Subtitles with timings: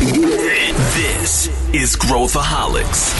[0.00, 3.12] This is Growthaholics.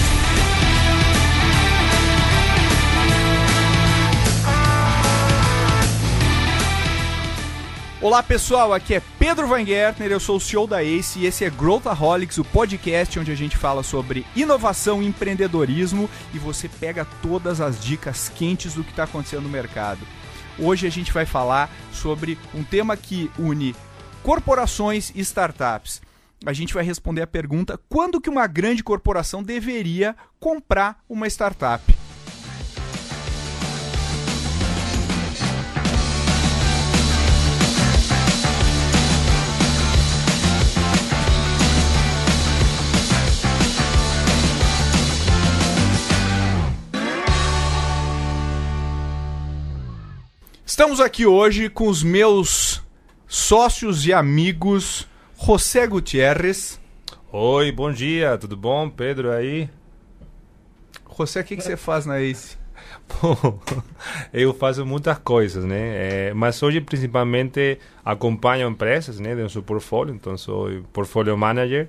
[8.00, 11.44] Olá pessoal, aqui é Pedro Van Gertner, eu sou o CEO da ACE e esse
[11.44, 17.06] é Growthaholics, o podcast onde a gente fala sobre inovação e empreendedorismo e você pega
[17.20, 20.00] todas as dicas quentes do que está acontecendo no mercado.
[20.58, 23.76] Hoje a gente vai falar sobre um tema que une
[24.22, 26.00] corporações e startups.
[26.44, 31.82] A gente vai responder a pergunta: quando que uma grande corporação deveria comprar uma startup?
[50.64, 52.82] Estamos aqui hoje com os meus
[53.28, 55.09] sócios e amigos
[55.42, 56.78] José Gutierrez.
[57.32, 58.90] Oi, bom dia, tudo bom?
[58.90, 59.70] Pedro aí?
[61.16, 62.58] José, o que, que você faz na ACE?
[63.22, 63.58] Bom,
[64.32, 65.78] eu faço muitas coisas, né?
[66.28, 71.88] É, mas hoje principalmente acompanho empresas, né, de seu portfólio, então sou portfólio manager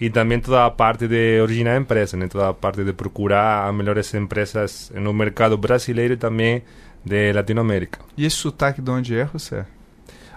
[0.00, 3.74] e também toda a parte de originar empresas, né, toda a parte de procurar as
[3.74, 6.62] melhores empresas no mercado brasileiro e também
[7.04, 7.98] de Latinoamérica.
[8.16, 9.66] E esse sotaque de onde é, José?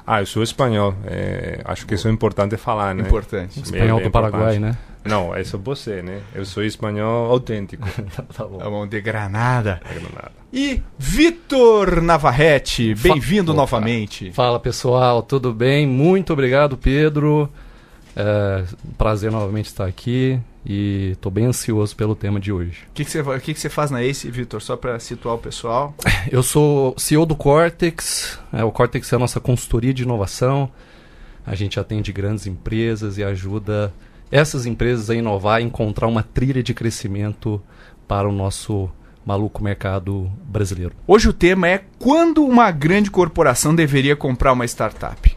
[0.08, 0.94] Ah, eu sou espanhol.
[1.06, 3.03] É, acho que isso é importante falar, né?
[3.03, 3.59] Importante.
[3.59, 4.78] Espanhol do Paraguai, né?
[5.03, 6.22] Não, esse é você, né?
[6.34, 7.88] Eu sou espanhol autêntico.
[8.36, 8.58] tá bom.
[8.58, 9.81] Tá bom, de Granada.
[9.88, 10.31] De Granada.
[10.53, 14.31] E Vitor Navarrete, bem-vindo novamente.
[14.31, 15.86] Fala pessoal, tudo bem?
[15.86, 17.50] Muito obrigado, Pedro.
[18.16, 18.64] É,
[18.97, 22.84] prazer novamente estar aqui e estou bem ansioso pelo tema de hoje.
[22.90, 24.62] O que, que, você, que, que você faz na ACE, Vitor?
[24.62, 25.94] Só para situar o pessoal.
[26.32, 28.40] Eu sou CEO do Cortex.
[28.52, 30.72] É, o Cortex é a nossa consultoria de inovação.
[31.46, 33.94] A gente atende grandes empresas e ajuda
[34.32, 37.62] essas empresas a inovar e encontrar uma trilha de crescimento
[38.08, 38.90] para o nosso
[39.24, 40.94] maluco mercado brasileiro.
[41.06, 45.36] Hoje o tema é quando uma grande corporação deveria comprar uma startup.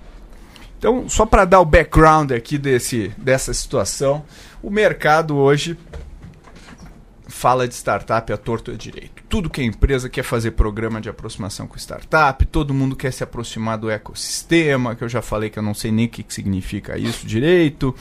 [0.79, 4.25] Então, só para dar o background aqui desse, dessa situação,
[4.63, 5.77] o mercado hoje
[7.39, 9.23] fala de startup a torto e a direito.
[9.29, 13.23] Tudo que a empresa quer fazer programa de aproximação com startup, todo mundo quer se
[13.23, 16.99] aproximar do ecossistema, que eu já falei que eu não sei nem o que significa
[16.99, 17.95] isso direito.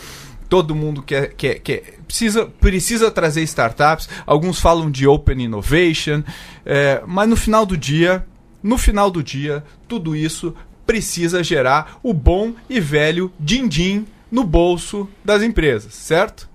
[0.50, 4.10] Todo mundo quer, quer, quer precisa, precisa trazer startups.
[4.26, 6.24] Alguns falam de open innovation,
[6.66, 8.26] é, mas no final do dia,
[8.64, 15.08] no final do dia, tudo isso precisa gerar o bom e velho din-din no bolso
[15.24, 16.50] das empresas, certo?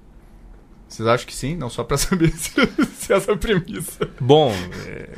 [0.88, 1.56] Vocês acham que sim?
[1.56, 2.50] Não só para saber se,
[2.94, 4.08] se essa é a premissa.
[4.20, 4.52] Bom,
[4.86, 5.08] é,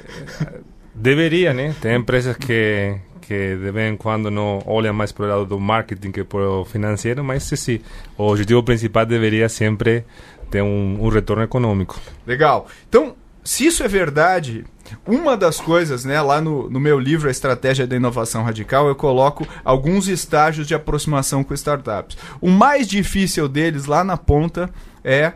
[0.95, 1.75] deveria, né?
[1.81, 5.59] Tem empresas que que de vez em quando não olham mais para o lado do
[5.59, 7.81] marketing que para o financeiro, mas sim, sim,
[8.19, 10.05] o objetivo principal deveria sempre
[10.51, 11.99] ter um, um retorno econômico.
[12.27, 12.69] Legal.
[12.87, 14.65] Então, se isso é verdade,
[15.07, 18.95] uma das coisas, né, lá no, no meu livro A Estratégia da Inovação Radical, eu
[18.95, 22.17] coloco alguns estágios de aproximação com startups.
[22.41, 24.71] O mais difícil deles, lá na ponta,
[25.03, 25.33] é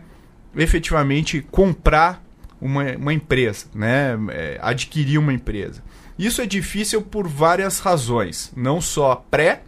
[0.56, 2.22] efetivamente comprar
[2.60, 5.82] uma, uma empresa, né, é, adquirir uma empresa.
[6.18, 9.62] Isso é difícil por várias razões, não só pré,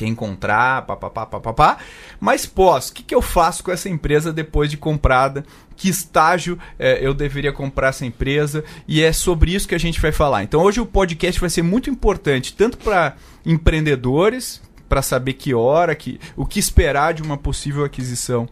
[0.00, 1.76] quer encontrar, papapá, papapá,
[2.18, 5.44] mas pós, o que, que eu faço com essa empresa depois de comprada?
[5.76, 8.64] Que estágio é, eu deveria comprar essa empresa?
[8.88, 10.42] E é sobre isso que a gente vai falar.
[10.42, 15.94] Então hoje o podcast vai ser muito importante, tanto para empreendedores, para saber que hora,
[15.94, 18.48] que, o que esperar de uma possível aquisição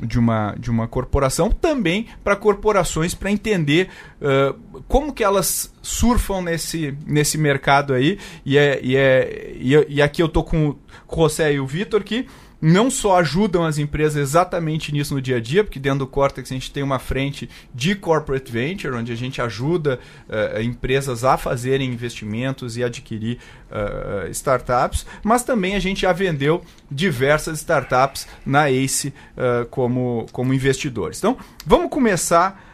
[0.00, 3.88] de uma, de uma corporação, também para corporações para entender
[4.20, 8.18] uh, como que elas surfam nesse, nesse mercado aí.
[8.44, 11.66] E, é, e, é, e, e aqui eu tô com, com o José e o
[11.66, 12.26] Vitor que
[12.60, 16.50] não só ajudam as empresas exatamente nisso no dia a dia, porque dentro do Cortex
[16.50, 21.36] a gente tem uma frente de corporate venture, onde a gente ajuda uh, empresas a
[21.36, 23.38] fazerem investimentos e adquirir
[23.70, 30.54] uh, startups, mas também a gente já vendeu diversas startups na ACE uh, como, como
[30.54, 31.18] investidores.
[31.18, 32.64] Então, vamos começar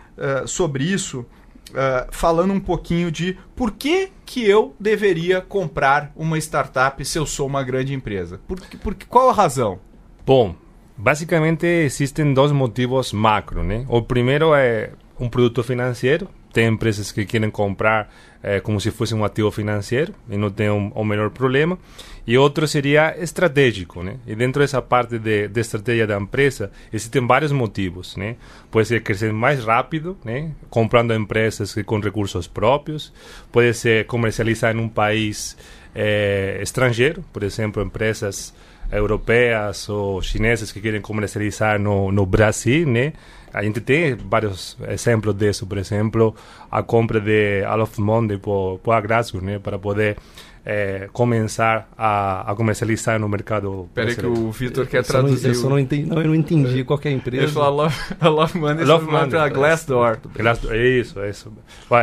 [0.47, 1.25] sobre isso.
[1.71, 7.25] Uh, falando um pouquinho de por que, que eu deveria comprar uma startup se eu
[7.25, 8.41] sou uma grande empresa.
[8.47, 9.79] Por, por, qual a razão?
[10.27, 10.55] Bom,
[10.97, 13.65] basicamente existem dois motivos macro.
[13.65, 13.87] Né?
[13.89, 16.29] O primeiro é um produto financeiro.
[16.53, 18.13] Tem empresas que querem comprar
[18.43, 21.79] é, como se fosse um ativo financeiro e não tem um, o melhor problema.
[22.27, 24.17] E outro seria estratégico, né?
[24.27, 28.37] E dentro dessa parte de, de estratégia da empresa existem vários motivos, né?
[28.71, 30.51] Pode ser crescer mais rápido, né?
[30.71, 33.13] Comprando empresas com recursos próprios.
[33.51, 35.57] Pode ser comercializar em um país
[35.95, 38.55] é, estrangeiro, por exemplo, empresas
[38.93, 43.13] europeias ou chinesas que querem comercializar no, no Brasil, né?
[43.53, 46.35] A gente tem vários exemplos disso, por exemplo,
[46.71, 48.95] a compra de Alof Monde por, por
[49.43, 49.59] né?
[49.59, 50.17] Para poder
[50.65, 53.89] é, começar a, a, comercializar no mercado.
[53.95, 55.49] Peraí que o Vitor quer eu traduzir.
[55.49, 57.45] Não, eu, não entendi, não, eu não entendi qual é a empresa.
[57.45, 57.89] Ele falou
[58.21, 60.19] a Love Money, Love Money para Glassdoor.
[60.37, 60.75] Glassdoor.
[60.75, 61.53] Isso, isso.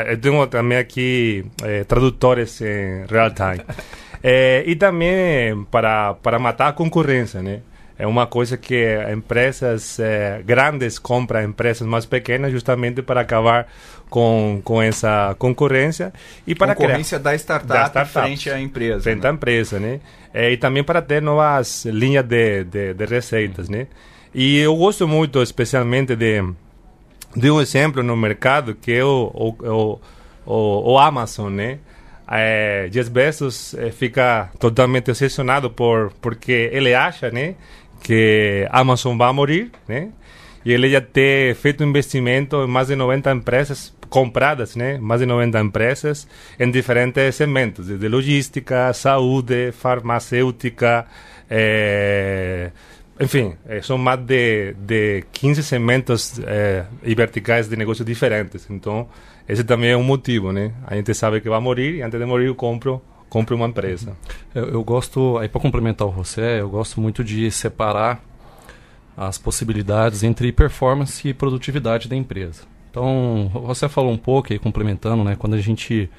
[0.08, 3.64] Eu tenho também aqui é, tradutores em real time.
[4.22, 7.62] é, e também para, para matar a concorrência, né?
[8.00, 13.68] É uma coisa que empresas eh, grandes compram empresas mais pequenas justamente para acabar
[14.10, 16.14] com, com essa concorrência
[16.48, 19.30] e para concorrência criar, da, startup da startup frente à empresa frente né?
[19.30, 20.00] à empresa né?
[20.34, 23.88] É, e também para ter novas linhas de, de, de receitas né?
[24.34, 26.42] E eu gosto muito especialmente de
[27.36, 30.00] de um exemplo no mercado que é o, o,
[30.46, 31.80] o, o Amazon né?
[32.32, 37.56] É, Jeff Bezos é, fica totalmente obsessionado por porque ele acha né
[38.02, 40.10] que Amazon vai morrer, né?
[40.66, 44.98] E ele já tem feito investimento em mais de 90 empresas compradas, né?
[44.98, 46.28] Mais de 90 empresas
[46.60, 51.06] em diferentes segmentos, desde logística, saúde, farmacêutica,
[51.50, 52.72] eh,
[53.20, 58.68] enfim, eh, são mais de, de 15 segmentos eh, e verticais de negócios diferentes.
[58.70, 59.08] Então,
[59.48, 60.74] esse também é um motivo, né?
[60.88, 64.18] A gente sabe que vai morrer e antes de morrer eu compro compre uma empresa.
[64.54, 68.22] Eu, eu gosto, aí para complementar o José, eu gosto muito de separar
[69.16, 72.64] as possibilidades entre performance e produtividade da empresa.
[72.90, 75.36] Então, você falou um pouco aí, complementando, né?
[75.36, 76.10] Quando a gente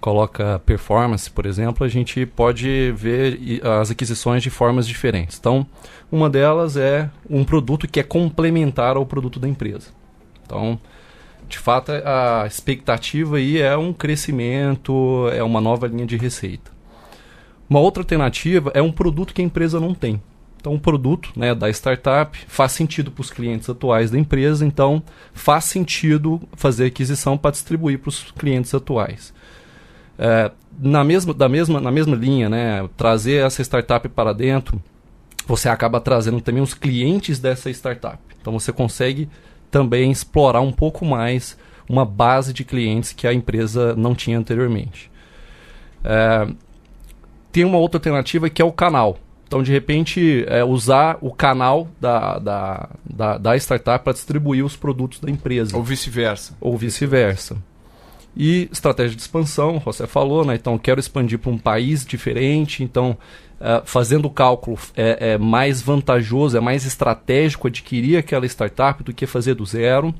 [0.00, 5.38] coloca performance, por exemplo, a gente pode ver as aquisições de formas diferentes.
[5.38, 5.66] Então,
[6.10, 9.90] uma delas é um produto que é complementar ao produto da empresa.
[10.44, 10.78] Então,
[11.48, 16.70] de fato, a expectativa aí é um crescimento, é uma nova linha de receita.
[17.68, 20.20] Uma outra alternativa é um produto que a empresa não tem.
[20.60, 25.02] Então, um produto né, da startup faz sentido para os clientes atuais da empresa, então
[25.32, 29.32] faz sentido fazer aquisição para distribuir para os clientes atuais.
[30.18, 34.82] É, na, mesma, da mesma, na mesma linha, né, trazer essa startup para dentro,
[35.46, 38.18] você acaba trazendo também os clientes dessa startup.
[38.40, 39.28] Então, você consegue
[39.70, 41.56] também explorar um pouco mais
[41.88, 45.10] uma base de clientes que a empresa não tinha anteriormente.
[46.04, 46.46] É,
[47.50, 49.18] tem uma outra alternativa que é o canal.
[49.46, 54.76] Então, de repente, é, usar o canal da, da, da, da startup para distribuir os
[54.76, 55.74] produtos da empresa.
[55.74, 56.54] Ou vice-versa.
[56.60, 57.56] Ou vice-versa.
[58.36, 60.54] E estratégia de expansão, você falou, né?
[60.54, 62.84] Então, quero expandir para um país diferente.
[62.84, 63.16] Então,
[63.60, 69.12] uh, fazendo o cálculo, é, é, mais vantajoso, é mais estratégico adquirir aquela startup do
[69.12, 70.14] que fazer do zero.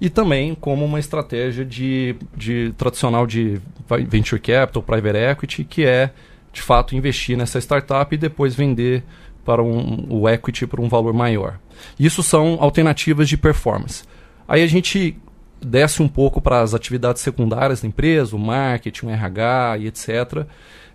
[0.00, 3.60] E também como uma estratégia de, de tradicional de
[4.08, 6.10] venture capital, private equity, que é
[6.52, 9.04] de fato investir nessa startup e depois vender
[9.44, 11.58] para um, o equity por um valor maior.
[11.98, 14.04] Isso são alternativas de performance.
[14.48, 15.16] Aí a gente
[15.60, 20.46] desce um pouco para as atividades secundárias da empresa, o marketing, o RH e etc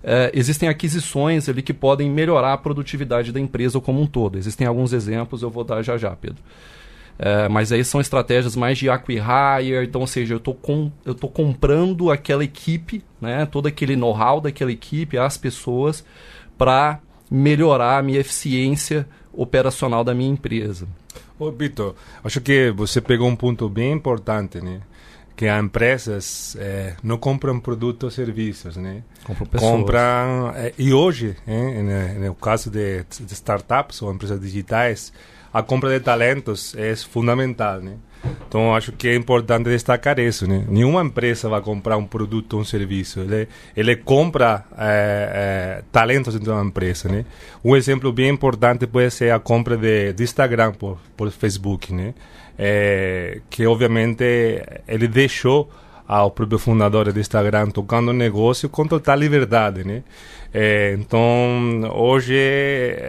[0.03, 4.37] é, existem aquisições ali que podem melhorar a produtividade da empresa como um todo.
[4.37, 6.41] Existem alguns exemplos, eu vou dar já já, Pedro.
[7.17, 11.13] É, mas aí são estratégias mais de acquire, então, ou seja, eu estou com, eu
[11.15, 16.05] comprando aquela equipe, né, todo aquele know-how daquela equipe, as pessoas,
[16.57, 20.87] para melhorar a minha eficiência operacional da minha empresa.
[21.37, 24.79] Ô, Vitor, acho que você pegou um ponto bem importante, né?
[25.39, 29.03] Que as empresas é, não compram produtos ou serviços, né?
[29.23, 29.71] Compram pessoas.
[29.71, 35.13] Compram, é, e hoje, é, no caso de, de, startups ou empresas digitais,
[35.53, 37.93] a compra de talentos é fundamental, né?
[38.49, 40.65] Então, acho que é importante destacar isso, né?
[40.67, 43.21] Nenhuma empresa vai comprar um produto ou um serviço.
[43.21, 44.65] Ele, ele compra
[45.89, 47.23] talentos dentro da empresa, né?
[47.63, 52.13] Um exemplo bem importante pode ser a compra de, de Instagram por, por Facebook, né?
[52.61, 54.23] É, que obviamente
[54.85, 55.71] ele deixou
[56.06, 60.04] ao próprio fundador do Instagram tocando o negócio com total liberdade, né?
[60.54, 62.35] É, então, hoje,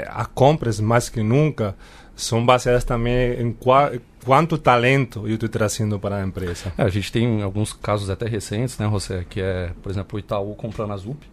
[0.07, 1.75] as compras, mais que nunca,
[2.15, 3.91] são baseadas também em qua,
[4.25, 6.73] quanto talento eu estou trazendo para a empresa.
[6.79, 9.25] É, a gente tem alguns casos até recentes, né, José?
[9.29, 11.27] Que é, por exemplo, o Itaú comprando a Zup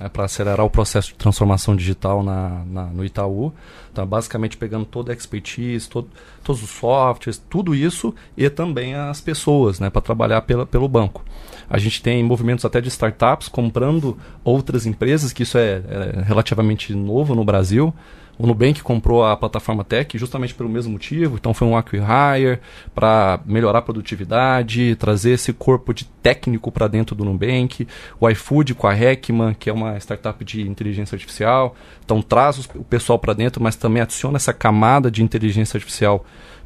[0.00, 3.52] é, para acelerar o processo de transformação digital na, na, no Itaú.
[3.92, 6.08] Então, basicamente pegando toda a expertise, todo,
[6.42, 11.22] todos os softwares, tudo isso e também as pessoas né, para trabalhar pela, pelo banco.
[11.68, 16.94] A gente tem movimentos até de startups comprando outras empresas, que isso é, é relativamente
[16.94, 17.94] novo no Brasil.
[18.40, 22.58] O Nubank comprou a plataforma Tech justamente pelo mesmo motivo, então foi um acquire
[22.94, 27.86] para melhorar a produtividade, trazer esse corpo de técnico para dentro do Nubank.
[28.18, 32.82] O iFood com a Heckman, que é uma startup de inteligência artificial, então traz o
[32.82, 36.24] pessoal para dentro, mas também adiciona essa camada de inteligência artificial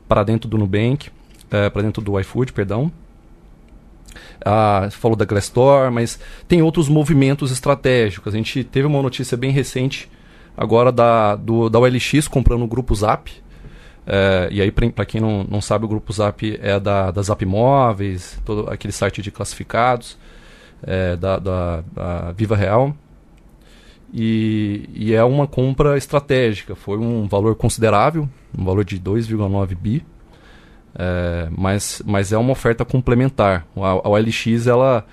[0.09, 1.11] para dentro do Nubank,
[1.51, 2.93] é, para dentro do iFood, perdão.
[4.45, 8.33] Ah, falou da Glassdoor, mas tem outros movimentos estratégicos.
[8.33, 10.09] A gente teve uma notícia bem recente
[10.57, 13.31] agora da, do, da OLX comprando o Grupo Zap.
[14.07, 17.43] É, e aí, para quem não, não sabe, o Grupo Zap é da, da Zap
[17.43, 20.19] Imóveis, todo aquele site de classificados,
[20.83, 22.95] é, da, da, da, Viva Real.
[24.13, 30.05] E, e é uma compra estratégica, foi um valor considerável, um valor de 2,9 bi.
[30.97, 33.67] É, mas, mas é uma oferta complementar.
[33.77, 35.05] A, a OLX ela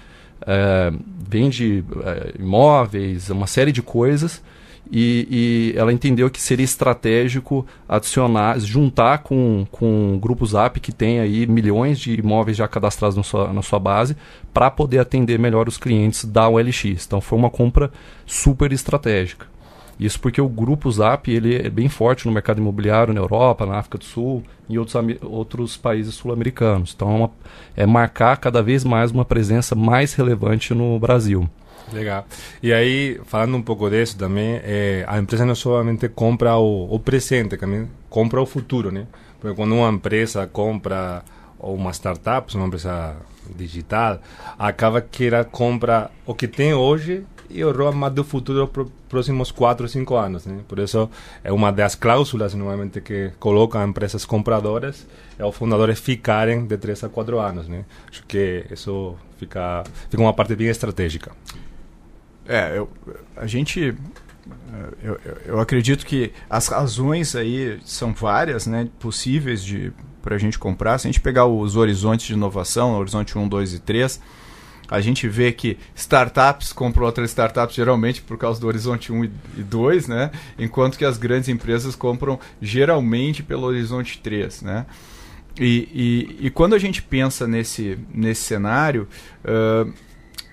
[0.46, 0.94] é,
[1.28, 4.44] vende é, imóveis, uma série de coisas
[4.92, 10.92] e, e, ela entendeu que seria estratégico adicionar, juntar com, com o Grupo Zap, que
[10.92, 14.18] tem aí milhões de imóveis já cadastrados na sua, na sua base,
[14.54, 17.06] para poder atender melhor os clientes da OLX.
[17.06, 17.90] Então foi uma compra
[18.26, 19.48] super estratégica.
[19.98, 23.78] Isso porque o Grupo Zap ele é bem forte no mercado imobiliário na Europa, na
[23.78, 26.92] África do Sul e outros, outros países sul-americanos.
[26.94, 27.32] Então é, uma,
[27.78, 31.48] é marcar cada vez mais uma presença mais relevante no Brasil.
[31.92, 32.26] Legal.
[32.62, 37.00] E aí, falando um pouco disso também, é, a empresa não somente compra o, o
[37.00, 39.08] presente, também compra o futuro, né?
[39.40, 41.24] Porque quando uma empresa compra
[41.60, 43.16] uma startup, uma empresa
[43.56, 44.20] digital,
[44.58, 47.24] acaba que ela compra o que tem hoje
[47.54, 50.46] e o roadmap do futuro para os próximos 4 ou 5 anos.
[50.46, 50.62] Né?
[50.68, 51.10] Por isso,
[51.44, 55.06] é uma das cláusulas, normalmente, que colocam empresas compradoras,
[55.38, 57.68] é os fundadores ficarem de 3 a 4 anos.
[57.68, 57.86] Né?
[58.10, 61.32] Acho que isso fica, fica uma parte bem estratégica.
[62.48, 62.90] É, eu,
[63.36, 63.96] a gente.
[65.04, 68.88] Eu, eu, acredito que as razões aí são várias, né?
[69.00, 70.98] Possíveis de para a gente comprar.
[70.98, 74.22] Se a gente pegar os horizontes de inovação, horizonte 1, 2 e 3,
[74.88, 79.64] a gente vê que startups compram outras startups geralmente por causa do horizonte 1 e
[79.64, 80.32] 2, né?
[80.60, 84.86] Enquanto que as grandes empresas compram geralmente pelo horizonte 3, né?
[85.60, 89.08] E, e, e quando a gente pensa nesse, nesse cenário,
[89.44, 89.92] uh,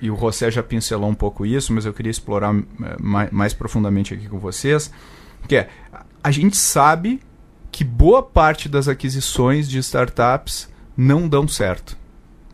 [0.01, 3.55] e o José já pincelou um pouco isso, mas eu queria explorar eh, mais, mais
[3.55, 4.93] profundamente aqui com vocês,
[5.47, 5.69] que é,
[6.23, 7.21] a gente sabe
[7.71, 11.97] que boa parte das aquisições de startups não dão certo.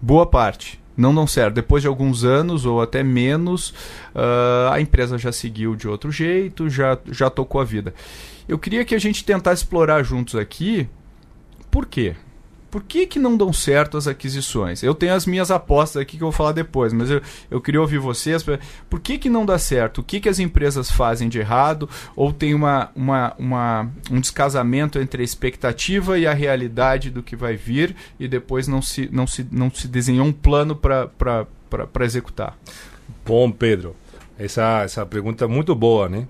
[0.00, 1.54] Boa parte não dão certo.
[1.54, 3.70] Depois de alguns anos ou até menos,
[4.14, 7.92] uh, a empresa já seguiu de outro jeito, já, já tocou a vida.
[8.46, 10.88] Eu queria que a gente tentasse explorar juntos aqui
[11.74, 12.14] por quê?
[12.74, 14.82] Por que, que não dão certo as aquisições?
[14.82, 17.80] Eu tenho as minhas apostas aqui que eu vou falar depois, mas eu, eu queria
[17.80, 18.44] ouvir vocês.
[18.90, 19.98] Por que, que não dá certo?
[19.98, 21.88] O que, que as empresas fazem de errado?
[22.16, 27.36] Ou tem uma, uma, uma, um descasamento entre a expectativa e a realidade do que
[27.36, 31.46] vai vir e depois não se, não se, não se desenhou um plano para
[32.00, 32.58] executar?
[33.24, 33.94] Bom, Pedro,
[34.38, 36.26] essa, essa pergunta é muito boa, né?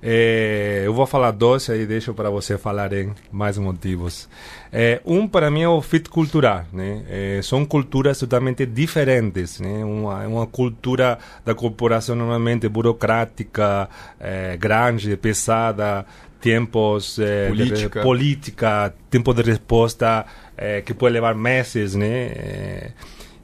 [0.00, 4.28] É, eu vou falar dois e deixo para você falarem mais motivos.
[4.72, 6.64] É, um, para mim, é o fit cultural.
[6.72, 7.02] Né?
[7.08, 9.58] É, são culturas totalmente diferentes.
[9.58, 9.84] Né?
[9.84, 13.88] Uma, uma cultura da corporação normalmente burocrática,
[14.20, 16.06] é, grande, pesada,
[16.40, 17.98] tempos é, política.
[17.98, 20.24] De, política, tempo de resposta
[20.56, 22.92] é, que pode levar meses, né?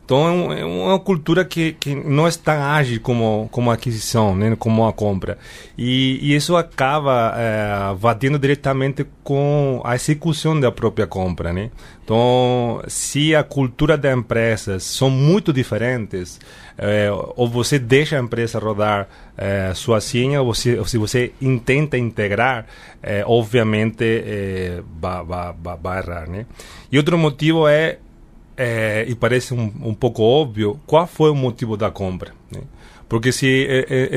[0.05, 4.55] Então é, é uma cultura que, que não é tão ágil como, como aquisição, né?
[4.59, 5.39] como a compra.
[5.77, 11.53] E, e isso acaba é, batendo diretamente com a execução da própria compra.
[11.53, 11.71] Né?
[12.05, 16.39] Então, se a cultura da empresa são muito diferentes,
[16.77, 19.09] é, ou você deixa a empresa rodar
[19.39, 21.33] é, sozinha, ou, se, ou se você
[21.65, 22.67] tenta integrar,
[23.03, 26.29] é, obviamente é, vai, vai, vai errar.
[26.29, 26.45] Né?
[26.93, 27.99] E outro motivo é
[28.57, 32.33] é, e parece um, um pouco óbvio, qual foi o motivo da compra?
[32.51, 32.63] Né?
[33.09, 33.69] Porque se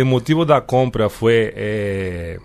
[0.02, 2.40] o motivo da compra foi é,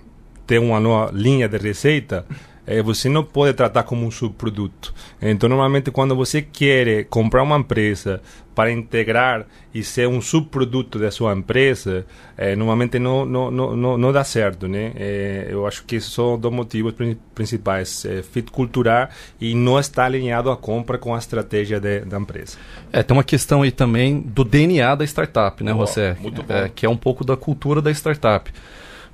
[0.46, 2.51] ter uma nova linha de receita, é,
[2.84, 4.94] você não pode tratar como um subproduto.
[5.20, 8.22] Então, normalmente, quando você quer comprar uma empresa
[8.54, 12.04] para integrar e ser um subproduto da sua empresa,
[12.36, 14.68] é, normalmente não, não, não, não, dá certo.
[14.68, 14.92] Né?
[14.96, 16.94] É, eu acho que esses são dois motivos
[17.34, 19.08] principais: é, fit cultural
[19.40, 22.58] e não está alinhado a compra com a estratégia da empresa.
[22.92, 26.16] É, tem uma questão aí também do DNA da startup, né, José?
[26.20, 26.54] Muito bom.
[26.54, 28.52] É, que é um pouco da cultura da startup.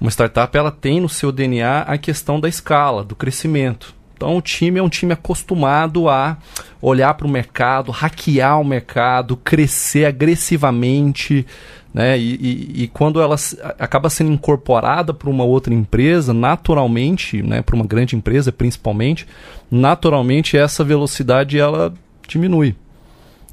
[0.00, 3.94] Uma startup ela tem no seu DNA a questão da escala, do crescimento.
[4.16, 6.36] Então o time é um time acostumado a
[6.82, 11.46] olhar para o mercado, hackear o mercado, crescer agressivamente,
[11.94, 12.18] Né?
[12.18, 13.36] E, e, e quando ela
[13.78, 19.26] acaba sendo incorporada para uma outra empresa, naturalmente, né, para uma grande empresa principalmente,
[19.70, 21.94] naturalmente essa velocidade ela
[22.28, 22.76] diminui.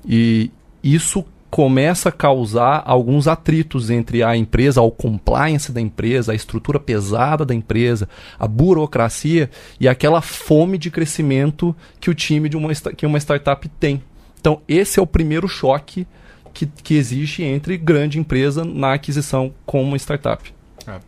[0.06, 0.52] E
[0.84, 1.25] isso
[1.56, 7.46] começa a causar alguns atritos entre a empresa, o compliance da empresa, a estrutura pesada
[7.46, 13.06] da empresa, a burocracia e aquela fome de crescimento que o time de uma, que
[13.06, 14.04] uma startup tem.
[14.38, 16.06] Então, esse é o primeiro choque
[16.54, 20.54] que, que existe entre grande empresa na aquisição com uma startup.
[20.86, 21.00] É.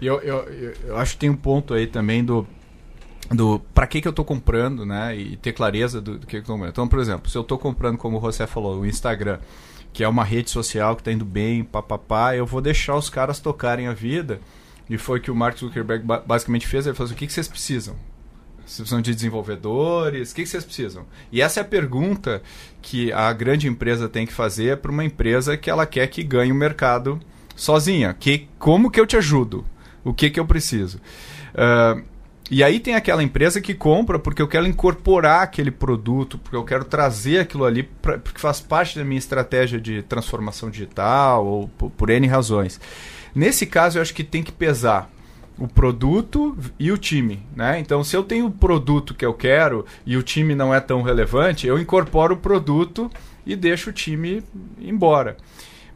[0.00, 2.46] Eu, eu, eu acho que tem um ponto aí também do
[3.28, 5.16] do para que, que eu estou comprando, né?
[5.16, 6.70] E ter clareza do, do que eu estou comprando.
[6.70, 9.40] Então, por exemplo, se eu estou comprando, como você falou, o Instagram,
[9.92, 13.38] que é uma rede social que está indo bem, papapá, eu vou deixar os caras
[13.40, 14.40] tocarem a vida.
[14.88, 16.86] E foi que o Mark Zuckerberg basicamente fez.
[16.86, 17.96] Ele falou assim, o que, que vocês precisam?
[18.66, 20.32] Vocês precisam de desenvolvedores?
[20.32, 21.06] O que, que vocês precisam?
[21.30, 22.42] E essa é a pergunta
[22.82, 26.52] que a grande empresa tem que fazer para uma empresa que ela quer que ganhe
[26.52, 27.20] o mercado
[27.54, 28.12] sozinha.
[28.12, 29.64] Que, como que eu te ajudo?
[30.04, 31.00] O que, que eu preciso?
[31.54, 32.02] Uh,
[32.50, 36.64] e aí tem aquela empresa que compra porque eu quero incorporar aquele produto, porque eu
[36.64, 41.68] quero trazer aquilo ali, pra, porque faz parte da minha estratégia de transformação digital ou
[41.68, 42.80] por, por N razões.
[43.34, 45.10] Nesse caso, eu acho que tem que pesar
[45.58, 47.80] o produto e o time, né?
[47.80, 51.02] Então, se eu tenho o produto que eu quero e o time não é tão
[51.02, 53.10] relevante, eu incorporo o produto
[53.44, 54.42] e deixo o time
[54.78, 55.36] embora.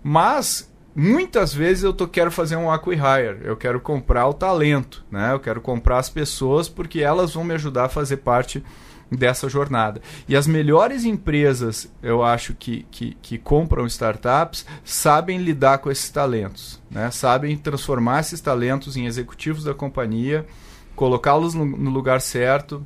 [0.02, 5.32] Mas muitas vezes eu tô, quero fazer um acquire, eu quero comprar o talento, né?
[5.32, 8.62] Eu quero comprar as pessoas porque elas vão me ajudar a fazer parte
[9.11, 10.00] dessa jornada.
[10.28, 16.11] E as melhores empresas, eu acho que, que, que compram startups, sabem lidar com esses
[16.11, 17.11] talentos, né?
[17.11, 20.47] Sabem transformar esses talentos em executivos da companhia,
[20.94, 22.85] colocá-los no, no lugar certo,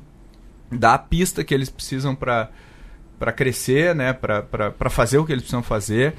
[0.71, 2.49] dar a pista que eles precisam para
[3.17, 4.13] para crescer, né?
[4.13, 6.15] para fazer o que eles precisam fazer.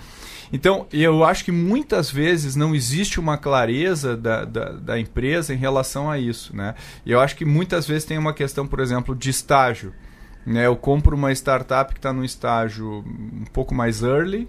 [0.52, 5.56] Então, eu acho que muitas vezes não existe uma clareza da, da, da empresa em
[5.56, 6.54] relação a isso.
[6.54, 6.74] Né?
[7.04, 9.92] E eu acho que muitas vezes tem uma questão, por exemplo, de estágio.
[10.44, 10.66] Né?
[10.66, 14.48] Eu compro uma startup que está no estágio um pouco mais early,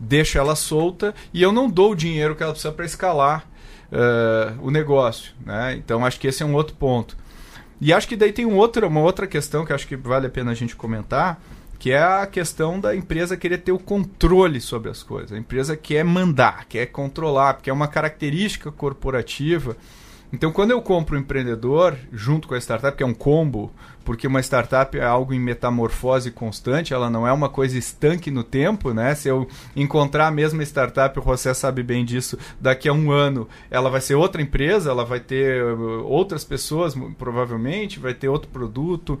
[0.00, 3.46] deixo ela solta e eu não dou o dinheiro que ela precisa para escalar
[3.92, 5.32] uh, o negócio.
[5.44, 5.74] Né?
[5.76, 7.16] Então, acho que esse é um outro ponto.
[7.80, 10.30] E acho que daí tem um outro, uma outra questão que acho que vale a
[10.30, 11.40] pena a gente comentar,
[11.78, 15.32] que é a questão da empresa querer ter o controle sobre as coisas.
[15.32, 19.76] A empresa quer mandar, quer controlar, porque é uma característica corporativa.
[20.30, 23.72] Então, quando eu compro um empreendedor junto com a startup, que é um combo,
[24.04, 28.42] porque uma startup é algo em metamorfose constante, ela não é uma coisa estanque no
[28.42, 29.14] tempo, né?
[29.14, 33.48] Se eu encontrar a mesma startup, o José sabe bem disso, daqui a um ano
[33.70, 38.50] ela vai ser outra empresa, ela vai ter uh, outras pessoas, provavelmente, vai ter outro
[38.50, 39.18] produto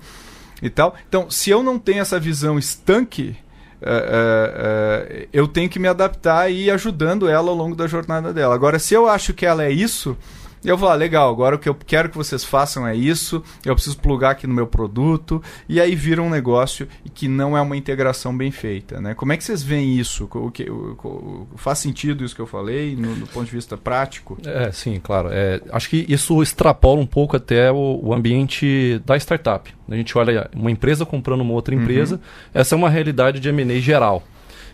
[0.62, 0.94] e tal.
[1.08, 3.36] Então, se eu não tenho essa visão estanque,
[3.80, 7.86] uh, uh, uh, eu tenho que me adaptar e ir ajudando ela ao longo da
[7.86, 8.54] jornada dela.
[8.54, 10.16] Agora, se eu acho que ela é isso,
[10.64, 13.74] eu vou, ah, legal, agora o que eu quero que vocês façam é isso, eu
[13.74, 17.76] preciso plugar aqui no meu produto, e aí vira um negócio que não é uma
[17.76, 19.00] integração bem feita.
[19.00, 19.14] Né?
[19.14, 20.28] Como é que vocês veem isso?
[20.32, 23.76] O que, o, o, faz sentido isso que eu falei, no, do ponto de vista
[23.76, 24.38] prático?
[24.44, 25.28] É, sim, claro.
[25.30, 29.74] É, acho que isso extrapola um pouco até o, o ambiente da startup.
[29.88, 32.20] A gente olha uma empresa comprando uma outra empresa, uhum.
[32.52, 34.22] essa é uma realidade de M&A geral.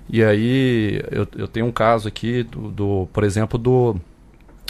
[0.09, 3.97] E aí eu, eu tenho um caso aqui, do, do por exemplo, do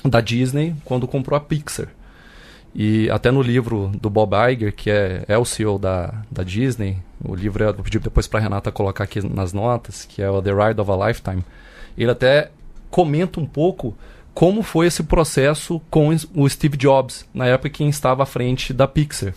[0.04, 1.88] da Disney quando comprou a Pixar.
[2.74, 6.98] E até no livro do Bob Iger, que é, é o CEO da, da Disney,
[7.24, 10.42] o livro eu vou pedir depois para Renata colocar aqui nas notas, que é o
[10.42, 11.44] The Ride of a Lifetime,
[11.96, 12.50] ele até
[12.90, 13.96] comenta um pouco
[14.34, 18.88] como foi esse processo com o Steve Jobs, na época que estava à frente da
[18.88, 19.32] Pixar.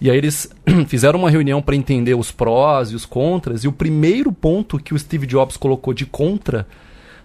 [0.00, 0.50] E aí eles
[0.88, 4.92] fizeram uma reunião para entender os prós e os contras, e o primeiro ponto que
[4.92, 6.66] o Steve Jobs colocou de contra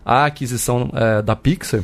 [0.06, 1.84] a aquisição é, da Pixar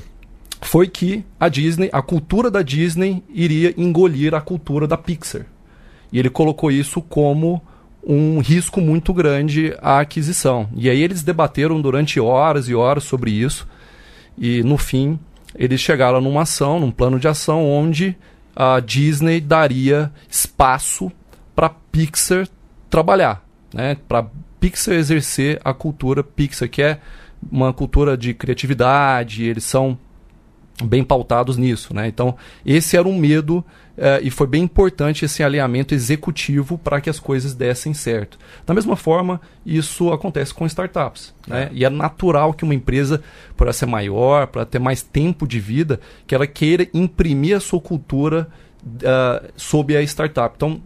[0.73, 5.45] foi que a Disney, a cultura da Disney iria engolir a cultura da Pixar.
[6.11, 7.61] E ele colocou isso como
[8.03, 10.67] um risco muito grande à aquisição.
[10.75, 13.67] E aí eles debateram durante horas e horas sobre isso.
[14.35, 15.19] E no fim,
[15.53, 18.17] eles chegaram numa ação, num plano de ação onde
[18.55, 21.11] a Disney daria espaço
[21.55, 22.47] para Pixar
[22.89, 23.95] trabalhar, né?
[24.07, 24.25] Para
[24.59, 26.99] Pixar exercer a cultura Pixar, que é
[27.51, 29.99] uma cultura de criatividade, eles são
[30.81, 31.93] bem pautados nisso.
[31.93, 32.07] Né?
[32.07, 33.63] Então, esse era um medo
[33.97, 38.39] eh, e foi bem importante esse alinhamento executivo para que as coisas dessem certo.
[38.65, 41.33] Da mesma forma, isso acontece com startups.
[41.47, 41.63] Né?
[41.63, 41.69] É.
[41.73, 43.21] E é natural que uma empresa,
[43.55, 47.79] para ser maior, para ter mais tempo de vida, que ela queira imprimir a sua
[47.79, 48.47] cultura
[48.85, 50.53] uh, sob a startup.
[50.55, 50.81] Então,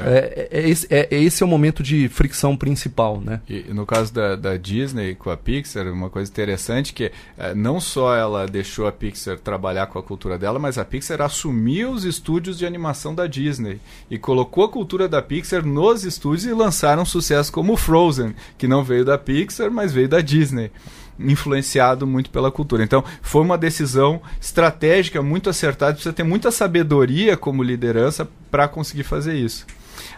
[0.00, 3.40] É, é, é esse, é, esse é o momento de fricção principal, né?
[3.48, 7.78] E no caso da, da Disney com a Pixar, uma coisa interessante que é, não
[7.80, 12.04] só ela deixou a Pixar trabalhar com a cultura dela, mas a Pixar assumiu os
[12.04, 17.04] estúdios de animação da Disney e colocou a cultura da Pixar nos estúdios e lançaram
[17.04, 20.70] sucesso como Frozen, que não veio da Pixar, mas veio da Disney
[21.18, 22.82] influenciado muito pela cultura.
[22.82, 29.04] Então, foi uma decisão estratégica muito acertada, precisa ter muita sabedoria como liderança para conseguir
[29.04, 29.66] fazer isso.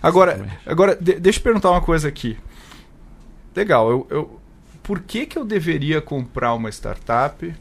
[0.03, 2.37] Agora, agora de, deixa eu perguntar uma coisa aqui.
[3.55, 4.41] Legal, eu, eu,
[4.83, 7.55] por que, que eu deveria comprar uma startup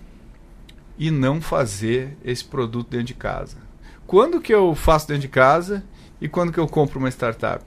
[0.97, 3.57] e não fazer esse produto dentro de casa?
[4.05, 5.83] Quando que eu faço dentro de casa
[6.19, 7.63] e quando que eu compro uma startup?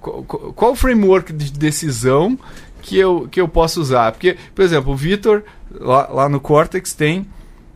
[0.00, 2.38] Qual, qual o framework de decisão
[2.82, 4.12] que eu, que eu posso usar?
[4.12, 7.26] Porque, por exemplo, o Vitor, lá, lá no Cortex, tem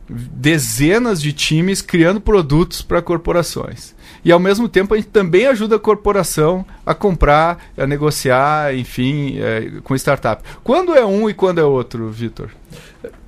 [0.09, 5.75] dezenas de times criando produtos para corporações e ao mesmo tempo a gente também ajuda
[5.75, 10.41] a corporação a comprar, a negociar, enfim, é, com startup.
[10.63, 12.49] Quando é um e quando é outro, Vitor?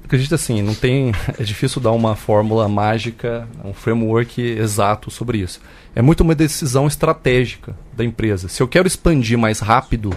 [0.04, 1.12] Acredita assim, não tem.
[1.38, 5.62] É difícil dar uma fórmula mágica, um framework exato sobre isso.
[5.96, 8.48] É muito uma decisão estratégica da empresa.
[8.48, 10.16] Se eu quero expandir mais rápido,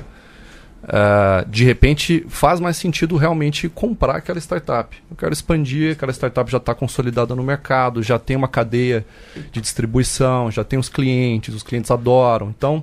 [0.82, 4.96] Uh, de repente faz mais sentido realmente comprar aquela startup.
[5.10, 9.04] Eu quero expandir, aquela startup já está consolidada no mercado, já tem uma cadeia
[9.52, 12.48] de distribuição, já tem os clientes, os clientes adoram.
[12.48, 12.82] Então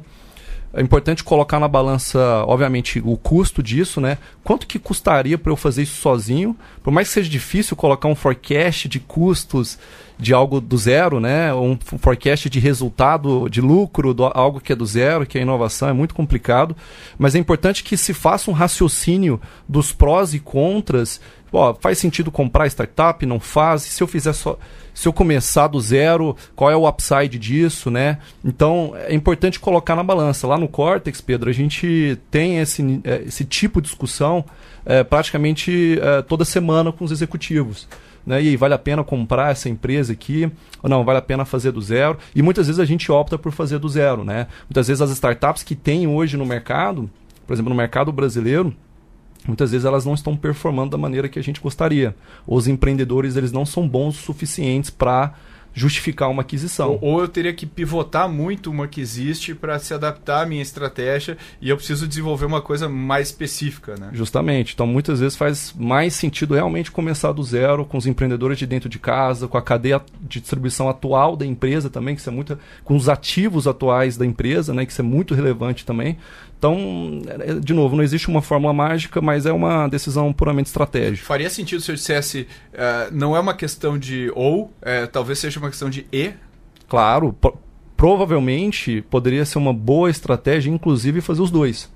[0.73, 4.17] é importante colocar na balança, obviamente, o custo disso, né?
[4.43, 6.55] Quanto que custaria para eu fazer isso sozinho?
[6.83, 9.79] Por mais que seja difícil colocar um forecast de custos
[10.19, 11.53] de algo do zero, né?
[11.53, 15.89] Um forecast de resultado, de lucro, do, algo que é do zero, que é inovação,
[15.89, 16.75] é muito complicado.
[17.17, 21.21] Mas é importante que se faça um raciocínio dos prós e contras.
[21.57, 23.25] Pô, faz sentido comprar startup?
[23.25, 23.81] Não faz?
[23.81, 24.59] Se eu fizer só
[24.93, 28.19] se eu começar do zero, qual é o upside disso, né?
[28.45, 30.45] Então é importante colocar na balança.
[30.45, 34.45] Lá no Cortex, Pedro, a gente tem esse, é, esse tipo de discussão
[34.85, 37.87] é, praticamente é, toda semana com os executivos.
[38.23, 38.43] Né?
[38.43, 40.51] E aí, vale a pena comprar essa empresa aqui?
[40.83, 42.19] Ou não, vale a pena fazer do zero?
[42.35, 44.23] E muitas vezes a gente opta por fazer do zero.
[44.23, 44.45] Né?
[44.69, 47.09] Muitas vezes as startups que tem hoje no mercado,
[47.47, 48.75] por exemplo, no mercado brasileiro,
[49.47, 52.15] muitas vezes elas não estão performando da maneira que a gente gostaria.
[52.45, 55.33] Os empreendedores eles não são bons o suficientes para
[55.77, 56.93] justificar uma aquisição.
[56.93, 60.61] Ou, ou, eu teria que pivotar muito uma que existe para se adaptar à minha
[60.61, 64.09] estratégia e eu preciso desenvolver uma coisa mais específica, né?
[64.11, 64.73] Justamente.
[64.73, 68.89] Então, muitas vezes faz mais sentido realmente começar do zero com os empreendedores de dentro
[68.89, 72.57] de casa, com a cadeia de distribuição atual da empresa também, que isso é muito
[72.83, 76.17] com os ativos atuais da empresa, né, que isso é muito relevante também.
[76.57, 77.21] Então,
[77.61, 81.25] de novo, não existe uma fórmula mágica, mas é uma decisão puramente estratégica.
[81.25, 85.59] Faria sentido se eu dissesse, uh, não é uma questão de ou, uh, talvez seja
[85.59, 86.31] uma questão de e?
[86.87, 87.35] Claro,
[87.95, 91.91] provavelmente poderia ser uma boa estratégia, inclusive, fazer os dois.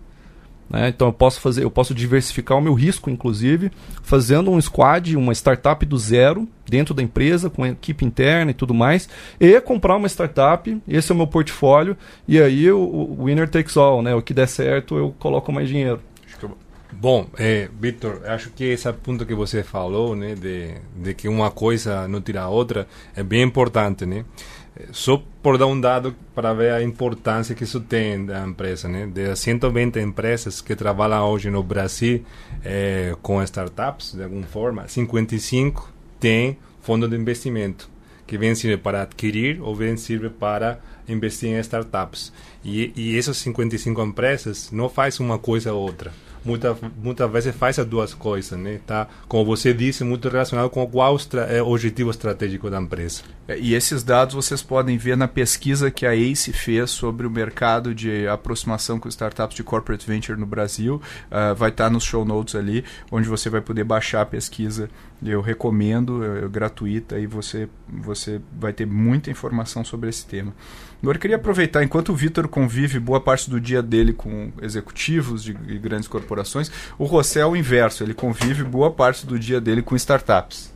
[0.71, 0.87] Né?
[0.89, 5.33] Então eu posso fazer, eu posso diversificar o meu risco, inclusive, fazendo um squad, uma
[5.33, 10.07] startup do zero dentro da empresa, com equipe interna e tudo mais, e comprar uma
[10.07, 14.15] startup, esse é o meu portfólio, e aí o, o winner takes all, né?
[14.15, 15.99] O que der certo, eu coloco mais dinheiro.
[16.93, 21.49] Bom, é, Victor, acho que esse ponto que você falou, né, de, de que uma
[21.49, 24.25] coisa não tira a outra, é bem importante, né?
[24.91, 29.05] Só por dar um dado para ver a importância que isso tem da empresa, né?
[29.05, 32.23] De 120 empresas que trabalham hoje no Brasil
[32.63, 37.89] é, com startups, de alguma forma, 55 têm fundo de investimento,
[38.25, 42.31] que vem servir para adquirir ou vem servir para investir em startups.
[42.63, 46.11] E, e essas 55 empresas não fazem uma coisa ou outra
[46.43, 48.79] muitas muitas vezes faz as duas coisas, né?
[48.85, 51.17] Tá, como você disse, muito relacionado com qual
[51.49, 53.21] é o objetivo estratégico da empresa.
[53.47, 57.29] É, e esses dados vocês podem ver na pesquisa que a ACE fez sobre o
[57.29, 61.01] mercado de aproximação com startups de corporate venture no Brasil.
[61.27, 64.89] Uh, vai estar tá nos show notes ali, onde você vai poder baixar a pesquisa.
[65.23, 70.53] Eu recomendo, é, é gratuita, e você, você vai ter muita informação sobre esse tema.
[71.01, 75.43] Agora eu queria aproveitar, enquanto o Vitor convive boa parte do dia dele com executivos
[75.43, 76.30] de grandes corporações,
[76.97, 80.71] o José é o inverso, ele convive boa parte do dia dele com startups.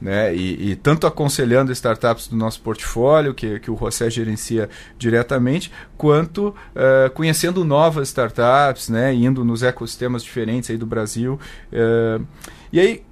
[0.00, 0.34] Né?
[0.34, 6.48] E, e, tanto aconselhando startups do nosso portfólio, que, que o José gerencia diretamente, quanto
[6.48, 9.12] uh, conhecendo novas startups, né?
[9.12, 11.38] indo nos ecossistemas diferentes aí do Brasil.
[11.72, 12.24] Uh,
[12.72, 13.02] e aí,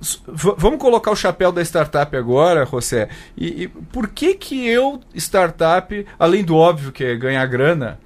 [0.57, 3.09] vamos colocar o chapéu da startup agora, José.
[3.37, 7.99] E, e, por que que eu, startup, além do óbvio que é ganhar grana,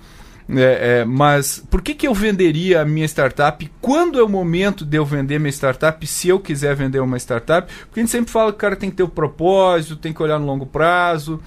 [0.56, 3.70] é, é, mas por que, que eu venderia a minha startup?
[3.80, 6.04] Quando é o momento de eu vender minha startup?
[6.06, 7.72] Se eu quiser vender uma startup?
[7.86, 10.22] Porque a gente sempre fala que o cara tem que ter o propósito, tem que
[10.22, 11.40] olhar no longo prazo.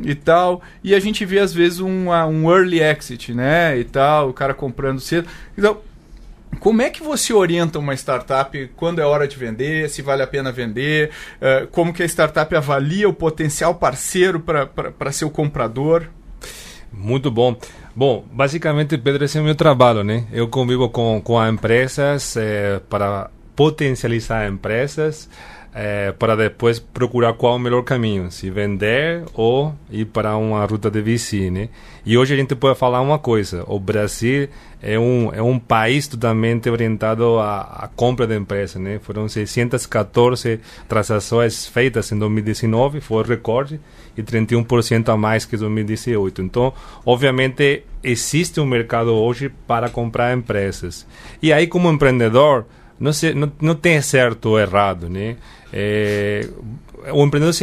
[0.00, 0.62] e tal.
[0.82, 3.78] E a gente vê às vezes um, um early exit, né?
[3.78, 5.28] E tal, o cara comprando cedo.
[5.56, 5.78] Então,
[6.60, 10.26] como é que você orienta uma startup quando é hora de vender, se vale a
[10.26, 11.10] pena vender?
[11.36, 16.08] Uh, como que a startup avalia o potencial parceiro para ser o comprador?
[16.92, 17.56] Muito bom.
[17.98, 20.24] Bom, basicamente, Pedro, esse é o meu trabalho, né?
[20.30, 25.28] Eu convivo com, com empresas é, para potencializar empresas,
[25.74, 30.64] é, para depois procurar qual é o melhor caminho, se vender ou ir para uma
[30.64, 31.70] ruta de VC, né?
[32.06, 34.48] E hoje a gente pode falar uma coisa, o Brasil
[34.80, 39.00] é um, é um país totalmente orientado à, à compra de empresas, né?
[39.02, 43.80] Foram 614 transações feitas em 2019, foi recorde,
[44.16, 46.42] e 31% a mais que 2018.
[46.42, 46.72] Então,
[47.04, 51.06] obviamente, existe um mercado hoje para comprar empresas.
[51.42, 52.66] E aí, como empreendedor,
[52.98, 55.36] não, se, não, não tem certo ou errado, né?
[55.72, 56.48] É,
[57.12, 57.54] o empreendedor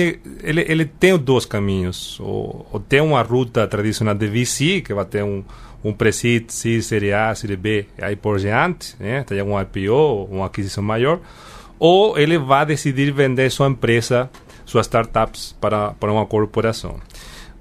[0.44, 2.20] ele, ele tem dois caminhos.
[2.20, 5.44] Ou, ou, tem uma ruta tradicional de VC, que vai ter um,
[5.84, 9.24] um pre-seed, série A, série B, aí por diante, né?
[9.24, 11.20] tem um IPO, uma aquisição maior.
[11.78, 14.30] Ou ele vai decidir vender sua empresa,
[14.66, 17.00] suas startups para, para uma corporação.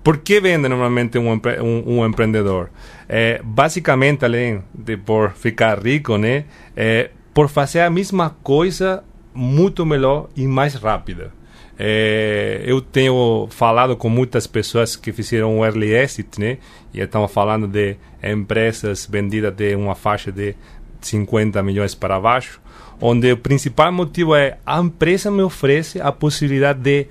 [0.05, 2.69] Por que vende normalmente um, empreendedor?
[3.09, 6.45] É, basicamente, além de por ficar rico, né?
[6.77, 11.33] É, por fazer a mesma coisa muito melhor e mais rápida.
[11.79, 16.59] É, eu tenho falado com muitas pessoas que fizeram um early exit, né?
[16.93, 20.55] E estamos falando de empresas vendidas de uma faixa de
[21.01, 22.61] 50 milhões para baixo,
[23.01, 27.07] onde o principal motivo é a empresa me oferece a possibilidade de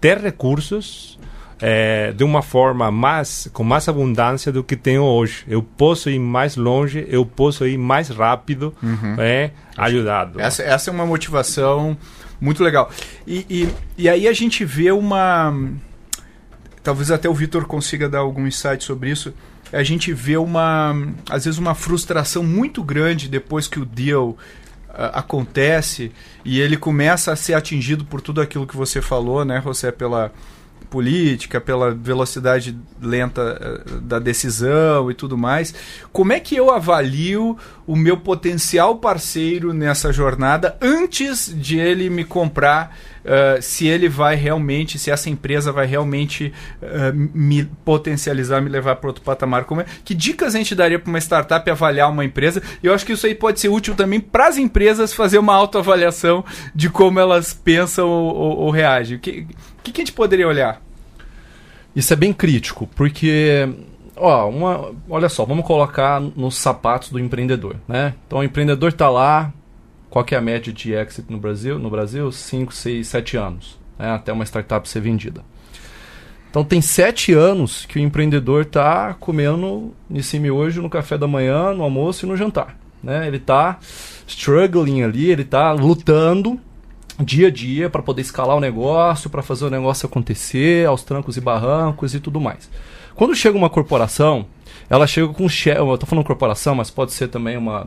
[0.00, 1.18] ter recursos
[1.60, 5.44] é, de uma forma mais com mais abundância do que tenho hoje.
[5.48, 9.16] Eu posso ir mais longe, eu posso ir mais rápido, uhum.
[9.18, 10.40] é, ajudado.
[10.40, 11.96] Essa, essa é uma motivação
[12.40, 12.90] muito legal.
[13.26, 15.54] E, e, e aí a gente vê uma.
[16.82, 19.34] Talvez até o Vitor consiga dar algum insight sobre isso.
[19.72, 20.94] A gente vê uma.
[21.28, 24.36] Às vezes uma frustração muito grande depois que o deal
[25.12, 26.10] acontece
[26.44, 30.32] e ele começa a ser atingido por tudo aquilo que você falou, né, José, pela
[30.90, 35.74] política, pela velocidade lenta eh, da decisão e tudo mais.
[36.12, 37.56] Como é que eu avalio
[37.88, 42.94] o meu potencial parceiro nessa jornada antes de ele me comprar?
[43.24, 48.96] Uh, se ele vai realmente, se essa empresa vai realmente uh, me potencializar, me levar
[48.96, 49.64] para outro patamar.
[49.64, 52.62] Como é, que dicas a gente daria para uma startup avaliar uma empresa?
[52.82, 56.42] Eu acho que isso aí pode ser útil também para as empresas fazer uma autoavaliação
[56.74, 59.18] de como elas pensam ou, ou, ou reagem.
[59.18, 59.46] O que,
[59.82, 60.80] que, que a gente poderia olhar?
[61.94, 63.68] Isso é bem crítico, porque
[64.20, 68.14] ó, uma, olha só, vamos colocar nos sapatos do empreendedor, né?
[68.26, 69.52] Então o empreendedor está lá,
[70.10, 71.78] qual que é a média de exit no Brasil?
[71.78, 74.10] No Brasil, 5, 6, 7 anos, né?
[74.10, 75.42] até uma startup ser vendida.
[76.50, 81.74] Então tem sete anos que o empreendedor está comendo nesse miojo no café da manhã,
[81.74, 82.78] no almoço e no jantar.
[83.02, 83.26] Né?
[83.26, 83.78] Ele está
[84.26, 86.58] struggling ali, ele está lutando
[87.20, 91.36] dia a dia para poder escalar o negócio, para fazer o negócio acontecer, aos trancos
[91.36, 92.70] e barrancos e tudo mais.
[93.18, 94.46] Quando chega uma corporação,
[94.88, 97.84] ela chega com cheque, eu estou falando corporação, mas pode ser também uma,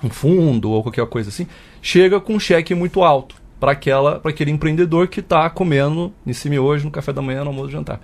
[0.00, 1.48] um fundo ou qualquer coisa assim,
[1.82, 6.48] chega com um cheque muito alto para aquela para aquele empreendedor que está comendo nesse
[6.48, 8.00] miojo no café da manhã, no almoço, jantar.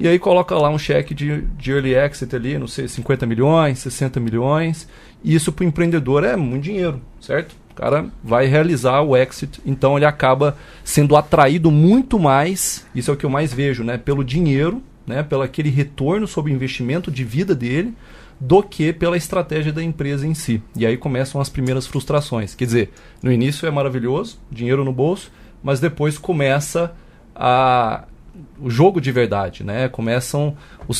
[0.00, 3.80] E aí coloca lá um cheque de, de early exit ali, não sei, 50 milhões,
[3.80, 4.88] 60 milhões.
[5.22, 7.54] E isso para o empreendedor é muito dinheiro, certo?
[7.70, 13.14] O cara vai realizar o exit, então ele acaba sendo atraído muito mais, isso é
[13.14, 17.10] o que eu mais vejo, né, pelo dinheiro, né, pelo aquele retorno sobre o investimento
[17.10, 17.94] de vida dele,
[18.40, 20.62] do que pela estratégia da empresa em si.
[20.76, 22.54] E aí começam as primeiras frustrações.
[22.54, 25.30] Quer dizer, no início é maravilhoso, dinheiro no bolso,
[25.62, 26.94] mas depois começa
[27.34, 28.04] a
[28.58, 29.88] o jogo de verdade, né?
[29.88, 30.56] Começam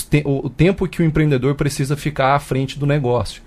[0.08, 3.42] te o, o tempo que o empreendedor precisa ficar à frente do negócio.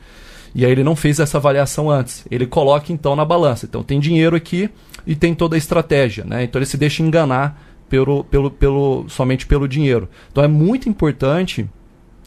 [0.53, 2.25] E aí ele não fez essa avaliação antes.
[2.29, 3.65] Ele coloca então na balança.
[3.65, 4.69] Então tem dinheiro aqui
[5.05, 6.43] e tem toda a estratégia, né?
[6.43, 10.09] Então ele se deixa enganar pelo, pelo, pelo, somente pelo dinheiro.
[10.31, 11.67] Então é muito importante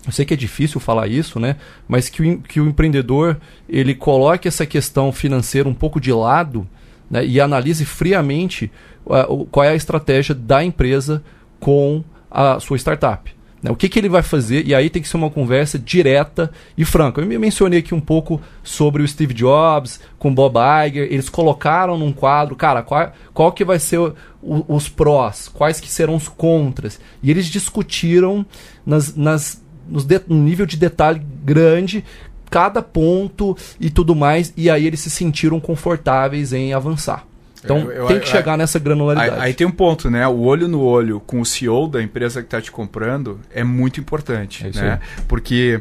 [0.06, 1.56] eu sei que é difícil falar isso, né?
[1.86, 6.66] Mas que o, que o empreendedor ele coloque essa questão financeira um pouco de lado
[7.10, 7.24] né?
[7.24, 8.70] e analise friamente
[9.04, 11.22] uh, qual é a estratégia da empresa
[11.58, 13.30] com a sua startup.
[13.62, 13.70] Né?
[13.70, 14.66] O que, que ele vai fazer?
[14.66, 17.20] E aí tem que ser uma conversa direta e franca.
[17.20, 21.08] Eu me mencionei aqui um pouco sobre o Steve Jobs com Bob Iger.
[21.10, 25.90] Eles colocaram num quadro, cara, qual, qual que vai ser o, os prós, quais que
[25.90, 27.00] serão os contras.
[27.22, 28.44] E eles discutiram
[28.84, 32.04] nas, nas, nos de, nível de detalhe grande
[32.48, 34.52] cada ponto e tudo mais.
[34.56, 37.29] E aí eles se sentiram confortáveis em avançar.
[37.62, 39.34] Então Eu- eu- tem que eu- chegar nessa granularidade.
[39.36, 40.26] Aí, aí tem um ponto, né?
[40.26, 44.00] O olho no olho com o CEO da empresa que está te comprando é muito
[44.00, 45.00] importante, É né?
[45.28, 45.80] Porque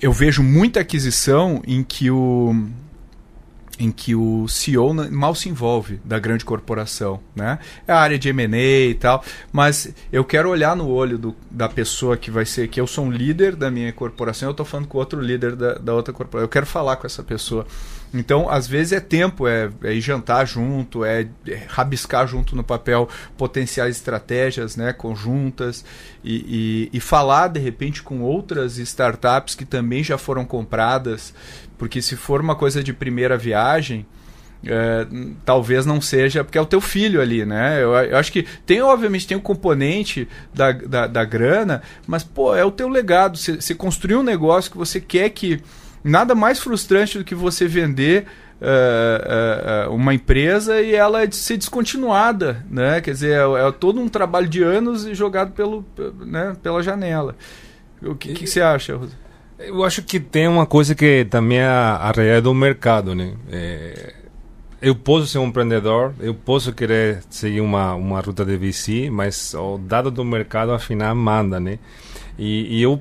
[0.00, 2.54] eu vejo muita aquisição em que o
[3.78, 7.58] em que o CEO mal se envolve da grande corporação, né?
[7.86, 11.68] É a área de M&A e tal, mas eu quero olhar no olho do- da
[11.68, 14.88] pessoa que vai ser, que eu sou um líder da minha corporação, eu estou falando
[14.88, 17.66] com outro líder da, da outra corporação, eu quero falar com essa pessoa.
[18.12, 22.64] Então, às vezes é tempo, é, é ir jantar junto, é, é rabiscar junto no
[22.64, 25.84] papel potenciais estratégias né, conjuntas
[26.24, 31.34] e, e, e falar, de repente, com outras startups que também já foram compradas,
[31.78, 34.04] porque se for uma coisa de primeira viagem,
[34.66, 35.06] é,
[35.44, 37.82] talvez não seja, porque é o teu filho ali, né?
[37.82, 42.54] Eu, eu acho que tem, obviamente, tem o componente da, da, da grana, mas, pô,
[42.54, 43.38] é o teu legado.
[43.38, 45.62] Você construiu um negócio que você quer que.
[46.02, 48.24] Nada mais frustrante do que você vender
[48.60, 53.00] é, é, é, uma empresa e ela de- ser descontinuada, né?
[53.00, 55.84] Quer dizer, é, é todo um trabalho de anos e jogado pelo,
[56.24, 57.36] né, pela janela.
[58.00, 59.12] O que que você acha, Rosa?
[59.58, 63.34] Eu acho que tem uma coisa que também é a, a realidade do mercado, né?
[63.50, 64.14] É,
[64.80, 69.54] eu posso ser um empreendedor, eu posso querer seguir uma, uma ruta de VC, mas
[69.54, 71.80] o dado do mercado afinal manda, né?
[72.38, 73.00] E, e eu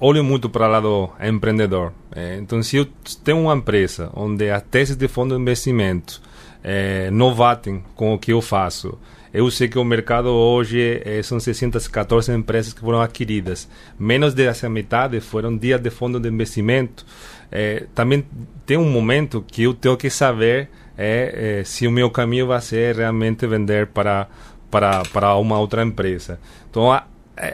[0.00, 1.92] olho muito para o lado empreendedor.
[2.10, 2.86] É, então, se eu
[3.22, 6.20] tenho uma empresa onde as teses de fundo de investimento
[6.64, 8.98] é, batem com o que eu faço,
[9.32, 13.68] eu sei que o mercado hoje eh, são 614 empresas que foram adquiridas.
[13.98, 17.06] Menos dessa metade foram dias de fundo de investimento.
[17.50, 18.24] Eh, também
[18.66, 20.68] tem um momento que eu tenho que saber
[20.98, 24.28] eh, se o meu caminho vai ser realmente vender para,
[24.70, 26.38] para, para uma outra empresa.
[26.70, 27.04] Então, a-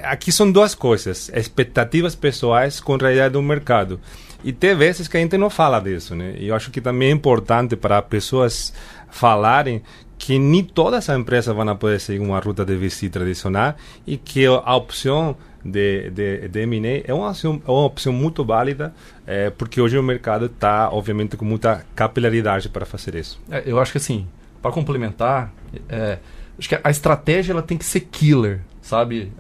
[0.05, 4.01] aqui são duas coisas: expectativas pessoais com a realidade do mercado.
[4.45, 6.35] E tem vezes que a gente não fala disso, né?
[6.39, 8.73] E eu acho que também é importante para pessoas
[9.11, 9.83] falarem
[10.19, 13.75] que nem todas as empresas vão poder seguir uma ruta de VC tradicional
[14.07, 18.45] e que a opção de, de, de M&A é uma opção, é uma opção muito
[18.45, 18.93] válida,
[19.27, 23.41] eh, porque hoje o mercado está, obviamente, com muita capilaridade para fazer isso.
[23.51, 24.27] É, eu acho que assim,
[24.61, 25.53] para complementar,
[25.89, 26.19] é,
[26.59, 29.31] acho que a estratégia ela tem que ser killer, sabe?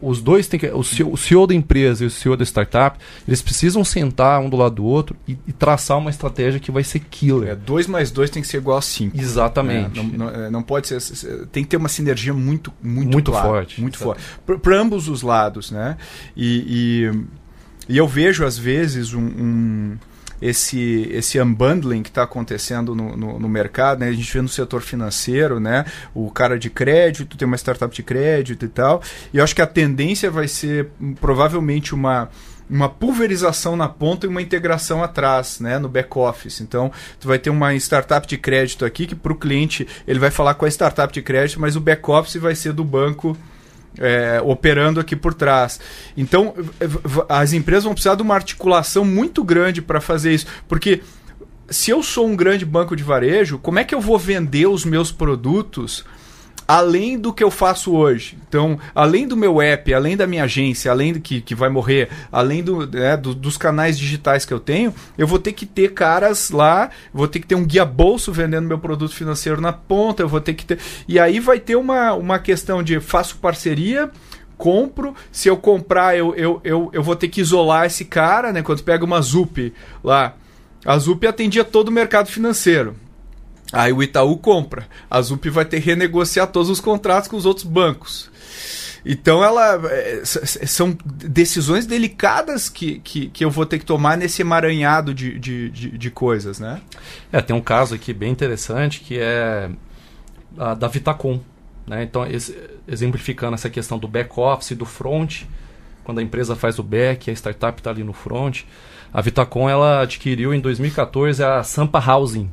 [0.00, 2.98] Os dois tem que, o CEO, o CEO da empresa e o CEO da startup,
[3.28, 6.82] eles precisam sentar um do lado do outro e, e traçar uma estratégia que vai
[6.82, 7.50] ser killer.
[7.50, 9.16] É, 2 mais 2 tem que ser igual a 5.
[9.18, 9.98] Exatamente.
[9.98, 10.98] É, não, não- é, não pode ser.
[11.52, 13.80] Tem que ter uma sinergia muito, muito, Muito clara, forte.
[13.80, 14.22] Muito forte.
[14.62, 15.96] Para ambos os lados, né?
[16.36, 17.10] E,
[17.88, 19.20] e, e eu vejo, às vezes, um.
[19.20, 19.96] um-
[20.44, 24.08] esse, esse unbundling que está acontecendo no, no, no mercado, né?
[24.08, 25.86] a gente vê no setor financeiro, né?
[26.14, 29.02] o cara de crédito, tem uma startup de crédito e tal,
[29.32, 32.28] e eu acho que a tendência vai ser hum, provavelmente uma,
[32.68, 36.60] uma pulverização na ponta e uma integração atrás, né, no back office.
[36.60, 40.30] Então, tu vai ter uma startup de crédito aqui que para o cliente ele vai
[40.30, 43.34] falar com a startup de crédito, mas o back office vai ser do banco
[43.98, 45.80] é, operando aqui por trás.
[46.16, 46.54] Então,
[47.28, 51.02] as empresas vão precisar de uma articulação muito grande para fazer isso, porque
[51.70, 54.84] se eu sou um grande banco de varejo, como é que eu vou vender os
[54.84, 56.04] meus produtos
[56.66, 58.36] além do que eu faço hoje?
[58.48, 62.08] Então, além do meu app, além da minha agência, além do que, que vai morrer,
[62.32, 65.92] além do, né, do- dos canais digitais que eu tenho, eu vou ter que ter
[65.92, 70.22] caras lá, vou ter que ter um guia bolso vendendo meu produto financeiro na ponta,
[70.22, 70.78] eu vou ter que ter.
[71.06, 74.10] E aí vai ter uma, uma questão de faço parceria
[74.56, 78.62] compro, se eu comprar, eu, eu, eu, eu vou ter que isolar esse cara, né?
[78.62, 80.36] Quando pega uma ZUP lá,
[80.84, 82.94] a ZUP atendia todo o mercado financeiro.
[83.72, 84.86] Aí o Itaú compra.
[85.10, 88.30] A ZUP vai ter que renegociar todos os contratos com os outros bancos.
[89.06, 94.40] Então ela é, são decisões delicadas que, que, que eu vou ter que tomar nesse
[94.40, 96.80] emaranhado de, de, de, de coisas, né?
[97.30, 99.68] É, tem um caso aqui bem interessante que é
[100.56, 101.40] a da Vitacom.
[101.86, 102.02] Né?
[102.02, 102.56] Então, esse-
[102.88, 105.42] exemplificando essa questão do back-office e do front,
[106.02, 108.62] quando a empresa faz o back, a startup está ali no front.
[109.12, 112.50] A Vitacom ela adquiriu em 2014 a Sampa Housing.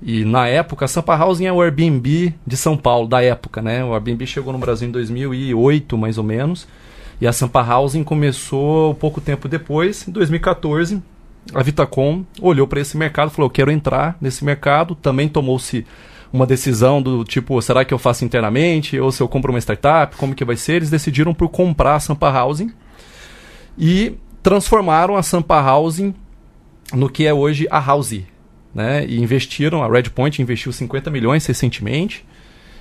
[0.00, 3.60] E na época, a Sampa Housing é o Airbnb de São Paulo, da época.
[3.60, 3.84] Né?
[3.84, 6.68] O Airbnb chegou no Brasil em 2008, mais ou menos.
[7.20, 11.02] E a Sampa Housing começou pouco tempo depois, em 2014
[11.54, 14.94] a Vitacom olhou para esse mercado falou: Eu quero entrar nesse mercado.
[14.94, 15.86] Também tomou-se
[16.32, 18.98] uma decisão do tipo: será que eu faço internamente?
[18.98, 20.16] Ou se eu compro uma startup?
[20.16, 20.74] Como que vai ser?
[20.74, 22.72] Eles decidiram por comprar a Sampa Housing
[23.76, 26.14] e transformaram a Sampa Housing
[26.92, 28.22] no que é hoje a House.
[28.78, 29.04] Né?
[29.08, 32.24] E investiram, a Redpoint investiu 50 milhões recentemente.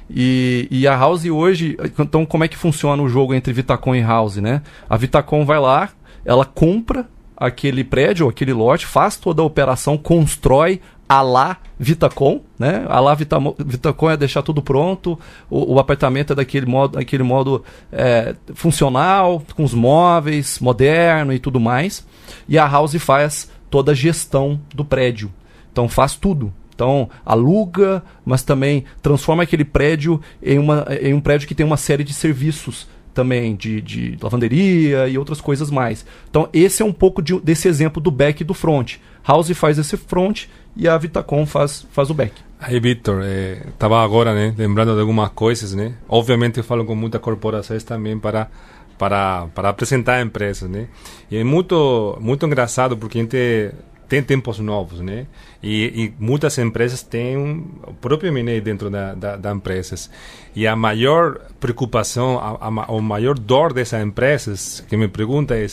[0.07, 4.01] E, e a House hoje, então como é que funciona o jogo entre Vitacom e
[4.01, 4.61] House, né?
[4.87, 5.89] A Vitacom vai lá,
[6.23, 12.85] ela compra aquele prédio, aquele lote, faz toda a operação, constrói a lá Vitacom, né?
[12.87, 15.19] A lá Vitamo, Vitacom é deixar tudo pronto,
[15.49, 21.39] o, o apartamento é daquele modo, aquele modo é, funcional, com os móveis, moderno e
[21.39, 22.05] tudo mais.
[22.47, 25.33] E a House faz toda a gestão do prédio.
[25.78, 26.51] Então faz tudo.
[26.73, 31.78] Então, aluga, mas também transforma aquele prédio em, uma, em um prédio que tem uma
[31.78, 36.03] série de serviços também, de, de lavanderia e outras coisas mais.
[36.28, 38.95] Então, esse é um pouco de, desse exemplo do back e do front.
[39.23, 42.34] House faz esse front e a Vitacom faz, faz o back.
[42.59, 43.23] Aí, Victor,
[43.67, 45.75] estava eh, agora né, lembrando de algumas coisas.
[45.75, 45.93] Né?
[46.09, 48.49] Obviamente, eu falo com muitas corporações também para
[48.97, 50.88] para, para apresentar empresas, né?
[51.30, 53.71] E é muito muito engraçado porque a gente
[54.07, 55.27] tem tempos novos, né?
[55.61, 60.09] E, e muitas empresas têm o próprio M&A dentro da, da, da, empresas.
[60.55, 65.67] E a maior preocupação, a, a, a maior dor dessas empresas que me pergunta é,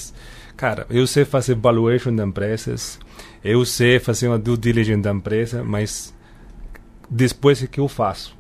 [0.57, 2.99] cara, eu sei fazer valuation de empresas,
[3.43, 6.13] eu sei fazer uma due diligence da empresa, mas
[7.09, 8.37] depois o que eu faço?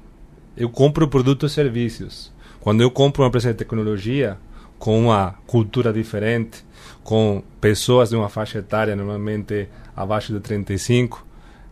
[0.57, 2.32] Eu compro produtos e serviços.
[2.61, 4.38] Quando eu compro uma empresa de tecnologia,
[4.78, 6.64] com uma cultura diferente,
[7.03, 11.26] com pessoas de uma faixa etária normalmente abaixo de 35,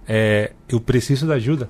[0.06, 1.68] é, eu preciso de ajuda.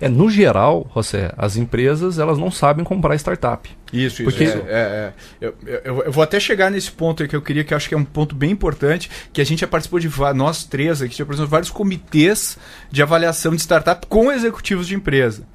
[0.00, 3.68] É, no geral, José, as empresas elas não sabem comprar startup.
[3.92, 4.24] Isso, isso.
[4.24, 4.44] Porque...
[4.44, 5.12] É, é, é.
[5.40, 7.88] Eu, eu, eu, vou até chegar nesse ponto aí que eu queria, que eu acho
[7.88, 11.16] que é um ponto bem importante, que a gente já participou de, nós três aqui,
[11.16, 12.58] já participamos de vários comitês
[12.90, 15.46] de avaliação de startup com executivos de empresa.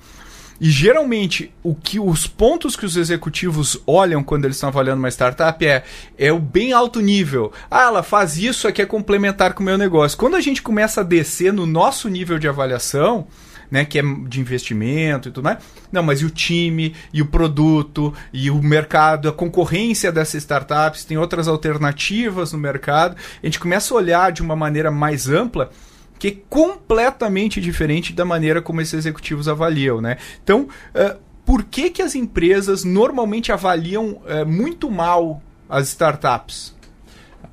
[0.60, 5.10] E geralmente o que os pontos que os executivos olham quando eles estão avaliando uma
[5.10, 5.84] startup é
[6.18, 7.52] é o bem alto nível.
[7.70, 10.18] Ah, ela faz isso aqui é complementar com o meu negócio.
[10.18, 13.28] Quando a gente começa a descer no nosso nível de avaliação,
[13.70, 15.58] né, que é de investimento e tudo mais.
[15.92, 21.06] Não, mas e o time, e o produto, e o mercado, a concorrência dessas startups,
[21.06, 23.16] tem outras alternativas no mercado.
[23.42, 25.70] A gente começa a olhar de uma maneira mais ampla
[26.20, 30.18] que é completamente diferente da maneira como esses executivos avaliam, né?
[30.44, 36.76] Então, uh, por que, que as empresas normalmente avaliam uh, muito mal as startups?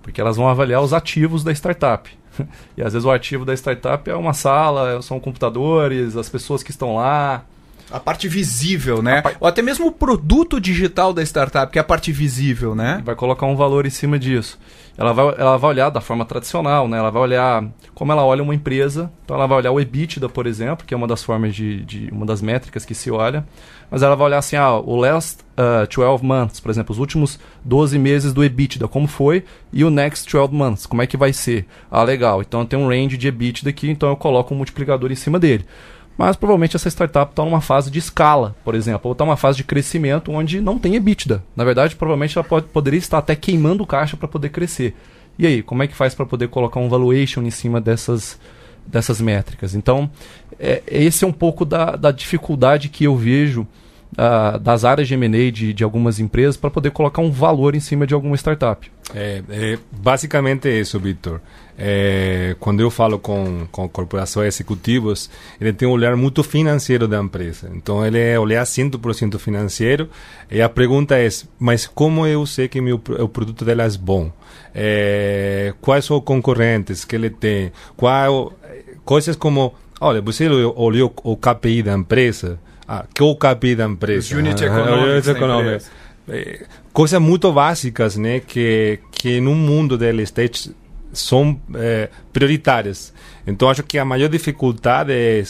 [0.03, 2.11] Porque elas vão avaliar os ativos da startup.
[2.77, 6.73] E às vezes o ativo da startup é uma sala, são computadores, as pessoas que
[6.73, 7.45] estão lá.
[7.89, 9.23] A parte visível, né?
[9.23, 9.37] Par...
[9.39, 13.01] Ou até mesmo o produto digital da startup, que é a parte visível, né?
[13.05, 14.59] Vai colocar um valor em cima disso
[14.97, 16.99] ela vai, ela vai olhar da forma tradicional, né?
[16.99, 17.65] Ela vai olhar
[17.95, 19.11] como ela olha uma empresa.
[19.25, 22.09] Então ela vai olhar o EBITDA, por exemplo, que é uma das formas de, de
[22.13, 23.45] uma das métricas que se olha.
[23.91, 27.39] Mas ela vai olhar assim, ah, o last uh, 12 months, por exemplo, os últimos
[27.65, 31.33] 12 meses do EBITDA, como foi, e o next 12 months, como é que vai
[31.33, 31.67] ser?
[31.91, 32.41] Ah, legal.
[32.41, 35.65] Então tem um range de EBITDA aqui, então eu coloco um multiplicador em cima dele.
[36.17, 39.57] Mas provavelmente essa startup está numa fase de escala, por exemplo, ou está numa fase
[39.57, 41.43] de crescimento onde não tem EBITDA.
[41.57, 44.95] Na verdade, provavelmente ela pode, poderia estar até queimando caixa para poder crescer.
[45.39, 48.39] E aí, como é que faz para poder colocar um valuation em cima dessas,
[48.87, 49.75] dessas métricas?
[49.75, 50.09] Então,
[50.59, 53.67] é, esse é um pouco da, da dificuldade que eu vejo
[54.13, 57.81] uh, das áreas de M&A de, de algumas empresas para poder colocar um valor em
[57.81, 58.91] cima de alguma startup.
[59.15, 61.41] É, é basicamente isso, Victor.
[61.77, 65.29] É, quando eu falo com, com corporações executivas,
[65.61, 67.71] ele tem um olhar muito financeiro da empresa.
[67.75, 70.09] Então, ele é olhar 100% financeiro.
[70.51, 74.31] E a pergunta é, mas como eu sei que meu, o produto dela é bom?
[74.75, 77.73] É, quais são os concorrentes que ele tem?
[77.97, 78.53] Qual,
[79.05, 82.59] coisas como, olha, você olhou o KPI da empresa?
[82.87, 84.21] Ah, que é o KPI da empresa?
[84.21, 85.91] Os unit economics, economics.
[86.29, 88.41] É, coisas muito básicas, né?
[88.41, 90.75] Que, que no mundo do estate
[91.15, 93.13] são é, prioritárias.
[93.47, 95.43] Então, acho que a maior dificuldade é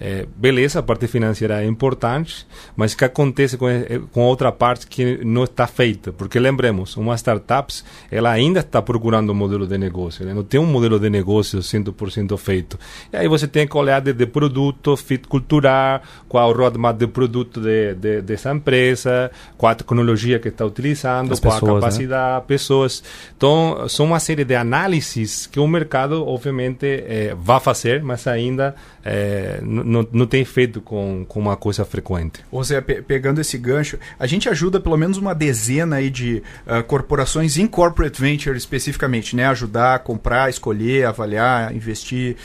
[0.00, 2.46] é, beleza, a parte financeira é importante,
[2.76, 6.12] mas o que acontece com, é, com outra parte que não está feita?
[6.12, 7.72] Porque lembremos, uma startup
[8.10, 10.32] ela ainda está procurando um modelo de negócio, né?
[10.32, 12.78] não tem um modelo de negócio 100% feito.
[13.12, 17.06] E aí você tem que olhar de, de produto, fit cultural, qual o roadmap de
[17.06, 21.74] produto de, de, dessa empresa, qual a tecnologia que está utilizando, As qual pessoas, a
[21.74, 21.80] né?
[21.80, 22.44] capacidade, né?
[22.46, 23.02] pessoas.
[23.36, 28.74] Então, são uma série de análises que o mercado, obviamente, é, vai fazer, mas ainda
[29.04, 29.58] é,
[29.88, 32.44] não, não tem feito com, com uma coisa frequente.
[32.62, 36.82] Seja, pe pegando esse gancho, a gente ajuda pelo menos uma dezena aí de uh,
[36.84, 39.46] corporações em corporate venture especificamente, né?
[39.46, 42.36] Ajudar comprar, escolher, avaliar, investir.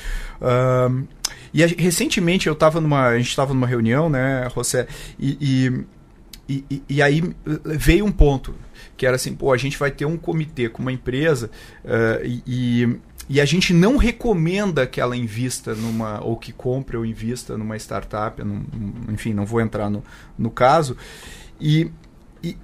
[0.41, 1.05] Uh,
[1.53, 3.07] e a, recentemente eu estava numa.
[3.07, 4.87] A gente estava numa reunião, né, José,
[5.19, 5.85] e,
[6.49, 7.21] e, e, e aí
[7.65, 8.55] veio um ponto
[8.95, 11.49] que era assim, pô, a gente vai ter um comitê com uma empresa
[11.83, 12.99] uh, e, e
[13.39, 18.43] a gente não recomenda que ela invista numa, ou que compre ou invista numa startup,
[18.43, 18.65] num,
[19.09, 20.03] enfim, não vou entrar no,
[20.37, 20.97] no caso.
[21.59, 21.89] E,
[22.43, 22.57] e,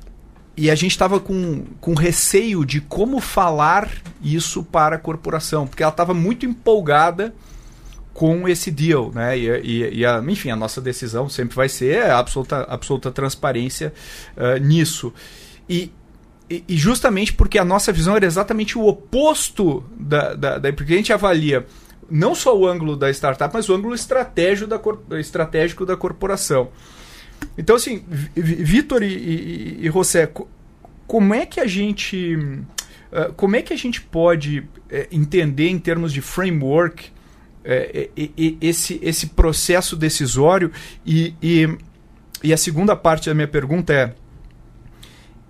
[0.58, 3.90] e a gente estava com, com receio de como falar
[4.22, 7.34] isso para a corporação, porque ela estava muito empolgada
[8.14, 9.38] com esse deal, né?
[9.38, 13.94] E, e, e a, enfim, a nossa decisão sempre vai ser absoluta, absoluta transparência
[14.36, 15.14] uh, nisso.
[15.70, 15.90] E,
[16.50, 20.98] e, justamente porque a nossa visão era exatamente o oposto da, da, da, Porque a
[20.98, 21.66] gente avalia
[22.10, 26.70] não só o ângulo da startup, mas o ângulo estratégico da, estratégico da corporação.
[27.58, 28.04] Então, assim,
[28.36, 30.32] Vitor e, e, e José,
[31.06, 32.36] como é que a gente.
[32.36, 34.68] Uh, como é que a gente pode uh,
[35.12, 38.12] entender em termos de framework uh,
[38.62, 40.72] esse, esse processo decisório?
[41.06, 41.78] E, e,
[42.44, 44.14] e a segunda parte da minha pergunta é: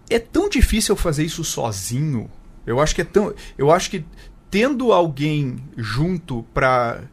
[0.10, 2.30] é tão difícil fazer isso sozinho?
[2.66, 3.34] Eu acho que é tão.
[3.57, 4.03] Eu acho que
[4.49, 7.03] tendo alguém junto para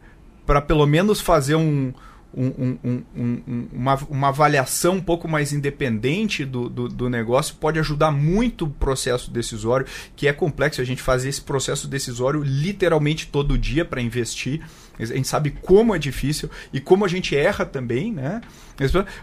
[0.45, 1.93] para pelo menos fazer um,
[2.33, 7.79] um, um, um, uma, uma avaliação um pouco mais independente do, do, do, negócio pode
[7.79, 10.81] ajudar muito o processo decisório, que é complexo.
[10.81, 14.61] A gente fazer esse processo decisório literalmente todo dia para investir.
[14.99, 18.41] A gente sabe como é difícil e como a gente erra também, né?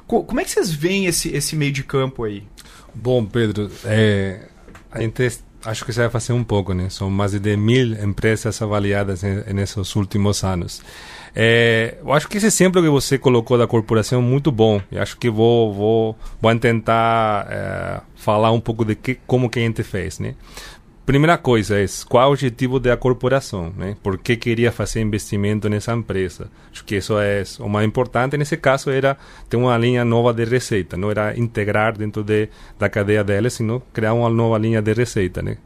[0.06, 2.44] Como é que vocês veem esse, esse meio de campo aí?
[2.94, 4.48] Bom, Pedro, é,
[4.90, 5.14] a gente
[5.64, 6.88] acho que se vai fazer um pouco, né?
[6.90, 10.82] São mais de mil empresas avaliadas nesses últimos anos.
[11.34, 14.80] É, eu acho que esse exemplo que você colocou da corporação é muito bom.
[14.92, 19.58] Eu acho que vou vou vou tentar é, falar um pouco de que como que
[19.58, 20.34] a gente fez, né?
[21.06, 23.94] Primeira coisa é qual o objetivo da corporação, né?
[24.02, 26.50] Por que queria fazer investimento nessa empresa?
[26.72, 28.38] Acho que isso é o mais importante.
[28.38, 29.14] Nesse caso era
[29.50, 32.48] ter uma linha nova de receita, não era integrar dentro de,
[32.78, 35.58] da cadeia dela, sino criar uma nova linha de receita, né?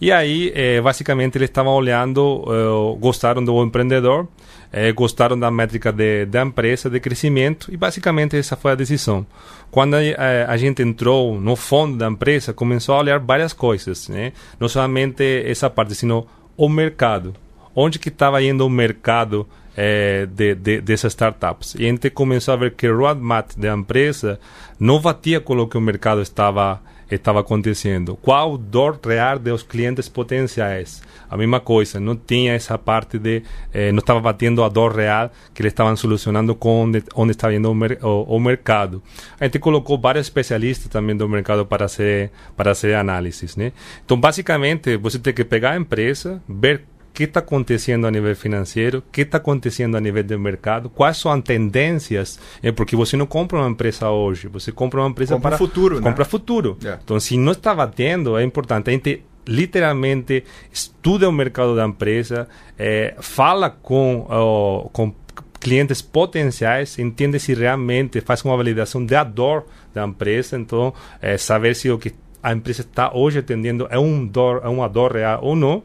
[0.00, 4.28] E aí, eh, basicamente, eles estavam olhando, eh, gostaram do empreendedor,
[4.72, 9.26] eh, gostaram da métrica de, da empresa, de crescimento, e basicamente essa foi a decisão.
[9.70, 14.08] Quando a, a, a, gente entrou no fundo da empresa, começou a olhar várias coisas,
[14.08, 14.32] né?
[14.58, 17.34] não somente essa parte, sino o mercado.
[17.74, 19.46] Onde que estava indo o mercado
[19.76, 21.74] eh, de, de, dessas startups?
[21.74, 24.40] E a gente começou a ver que o roadmap da empresa
[24.80, 26.80] não batia com o que o mercado estava
[27.14, 28.16] estava acontecendo.
[28.16, 31.02] Qual dor real dos clientes potenciais?
[31.30, 33.42] A mesma coisa, não tinha essa parte de.
[33.72, 37.52] Eh, não estava batendo a dor real que eles estavam solucionando com onde, onde está
[37.52, 39.02] indo o, mer o, o, mercado.
[39.40, 43.56] A gente colocou vários especialistas também do mercado para ser, para ser análises.
[43.56, 43.72] Né?
[44.04, 46.84] Então, basicamente, você tem que pegar a empresa, ver
[47.16, 51.16] que está acontecendo a nível financeiro, o que está acontecendo a nível do mercado, quais
[51.16, 55.34] são as tendências, é porque você não compra uma empresa hoje, você compra uma empresa
[55.34, 56.30] compra para futuro, compra né?
[56.30, 56.76] futuro.
[56.82, 57.00] Yeah.
[57.02, 62.48] Então, se não está batendo, é importante a gente literalmente estuda o mercado da empresa,
[62.78, 65.14] é, fala com, uh, com
[65.60, 71.74] clientes potenciais, entende se realmente faz uma validação da dor da empresa, então é, saber
[71.74, 75.40] se o que a empresa está hoje atendendo é, um dor, é uma dor real
[75.42, 75.82] ou não.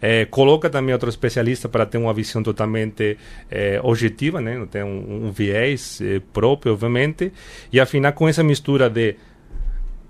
[0.00, 3.18] É, coloca também outro especialista para ter uma visão totalmente
[3.50, 4.56] é, objetiva, né?
[4.56, 7.32] não tem um, um viés é, próprio, obviamente,
[7.72, 9.16] e afinal com essa mistura de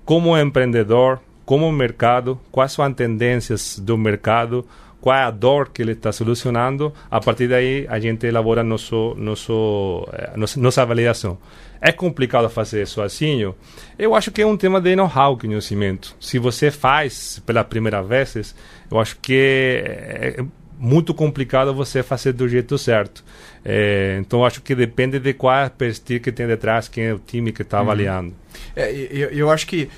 [0.05, 4.67] como empreendedor, como mercado, quais são as tendências do mercado,
[5.01, 9.15] qual é a dor que ele está solucionando, a partir daí a gente elabora nosso,
[9.19, 11.37] nosso, nossa, nossa avaliação.
[11.79, 13.55] É complicado fazer sozinho?
[13.99, 16.17] Eu acho que é um tema de know-how, conhecimento.
[16.19, 18.55] Se você faz pela primeira vez,
[18.91, 20.45] eu acho que é
[20.79, 23.25] muito complicado você fazer do jeito certo.
[23.65, 27.15] É, então, acho que depende de qual é a pesquisa que tem detrás, quem é
[27.15, 27.85] o time que está uhum.
[27.85, 28.35] avaliando.
[28.75, 29.89] É, eu, eu acho que,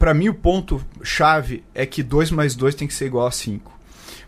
[0.00, 3.70] para mim, o ponto-chave é que 2 mais 2 tem que ser igual a 5.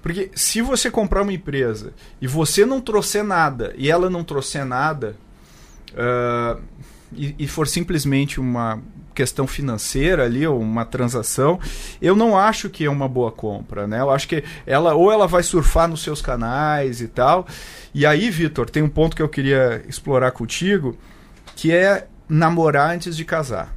[0.02, 4.66] Porque se você comprar uma empresa e você não trouxer nada e ela não trouxer
[4.66, 5.16] nada,
[5.92, 6.60] uh,
[7.14, 8.82] e, e, for simplesmente uma
[9.14, 11.58] questão financeira ali, ou uma transação,
[12.02, 14.00] eu não acho que é uma boa compra, né?
[14.00, 17.46] Eu acho que ela ou ela vai surfar nos seus canais e tal.
[17.94, 20.98] E aí, Vitor, tem um ponto que eu queria explorar contigo,
[21.56, 23.74] que é namorar antes de casar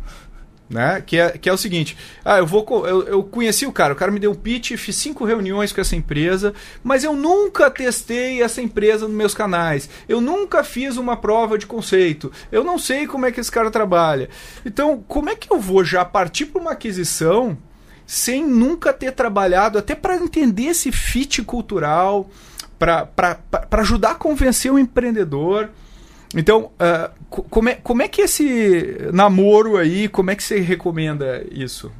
[0.69, 1.01] né?
[1.05, 3.95] Que é, que é o seguinte: ah, eu vou eu, eu conheci o cara, o
[3.95, 6.53] cara me deu um pitch, fiz cinco reuniões com essa empresa,
[6.83, 9.89] mas eu nunca testei essa empresa nos meus canais.
[10.07, 12.31] Eu nunca fiz uma prova de conceito.
[12.51, 14.29] Eu não sei como é que esse cara trabalha.
[14.65, 17.57] Então, como é que eu vou já partir para uma aquisição
[18.07, 22.29] sem nunca ter trabalhado, até para entender esse fit cultural,
[22.77, 23.39] para
[23.71, 25.69] ajudar a convencer o empreendedor?
[26.35, 31.45] Então, uh, como, é, como é que esse namoro aí, como é que você recomenda
[31.49, 31.91] isso?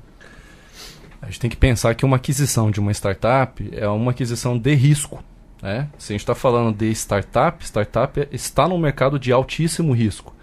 [1.21, 4.75] A gente tem que pensar que uma aquisição de uma startup é uma aquisição de
[4.75, 5.23] risco.
[5.61, 5.87] Né?
[5.97, 10.35] Se a gente está falando de startup, startup está no mercado de altíssimo risco.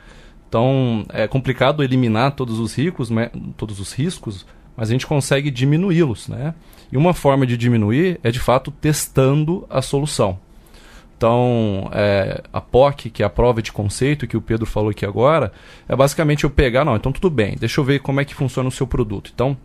[0.49, 3.11] Então é complicado eliminar todos os ricos,
[3.57, 4.45] todos os riscos,
[4.77, 6.55] mas a gente consegue diminuí-los, né?
[6.91, 10.39] E uma forma de diminuir é de fato testando a solução.
[11.23, 15.07] Então, é, a POC, que é a prova de conceito que o Pedro falou aqui
[15.07, 15.53] agora,
[15.89, 18.69] é basicamente eu pegar, não, então tudo bem, deixa eu ver como é que funciona
[18.69, 19.31] o seu produto.
[19.33, 19.57] Então,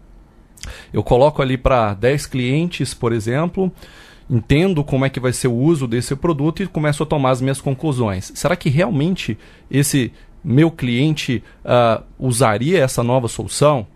[0.94, 3.72] eu coloco ali para 10 clientes, por exemplo,
[4.30, 7.42] entendo como é que vai ser o uso desse produto e começo a tomar as
[7.42, 8.32] minhas conclusões.
[8.36, 9.36] Será que realmente
[9.72, 13.88] esse meu cliente uh, usaria essa nova solução?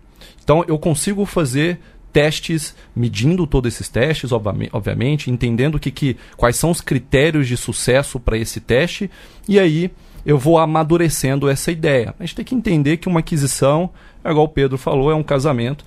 [0.42, 1.78] Então, eu consigo fazer
[2.12, 8.20] testes, medindo todos esses testes, obviamente, entendendo que, que, quais são os critérios de sucesso
[8.20, 9.10] para esse teste,
[9.48, 9.90] e aí
[10.24, 12.14] eu vou amadurecendo essa ideia.
[12.18, 13.90] A gente tem que entender que uma aquisição,
[14.22, 15.84] é igual o Pedro falou, é um casamento.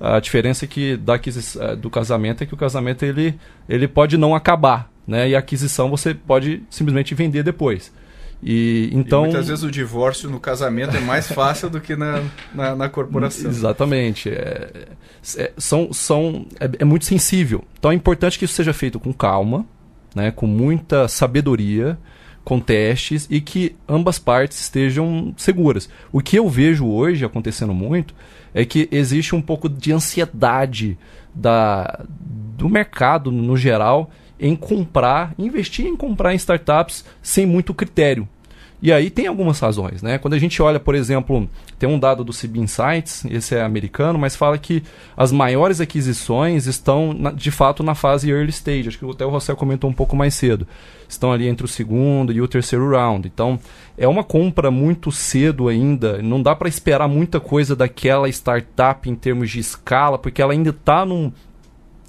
[0.00, 3.34] A diferença é que da eh, do casamento é que o casamento ele,
[3.68, 5.28] ele pode não acabar, né?
[5.28, 7.92] E a aquisição você pode simplesmente vender depois.
[8.42, 12.22] E, então, e muitas vezes o divórcio no casamento é mais fácil do que na,
[12.54, 13.50] na, na corporação.
[13.50, 14.28] Exatamente.
[14.28, 14.88] É,
[15.36, 17.64] é, são, são, é, é, muito sensível.
[17.78, 19.66] Então é importante que isso seja feito com calma,
[20.14, 21.98] né, com muita sabedoria,
[22.44, 25.88] com testes e que ambas partes estejam seguras.
[26.12, 28.14] O que eu vejo hoje acontecendo muito
[28.54, 30.96] é que existe um pouco de ansiedade
[31.34, 38.28] da, do mercado no geral em comprar, investir em comprar em startups sem muito critério.
[38.80, 40.18] E aí tem algumas razões, né?
[40.18, 41.48] Quando a gente olha, por exemplo,
[41.80, 44.84] tem um dado do CB Insights, esse é americano, mas fala que
[45.16, 48.88] as maiores aquisições estão na, de fato na fase early stage.
[48.88, 50.64] Acho que até o Rossel comentou um pouco mais cedo.
[51.08, 53.26] Estão ali entre o segundo e o terceiro round.
[53.26, 53.58] Então,
[53.96, 56.22] é uma compra muito cedo ainda.
[56.22, 60.70] Não dá para esperar muita coisa daquela startup em termos de escala, porque ela ainda
[60.70, 61.32] está num,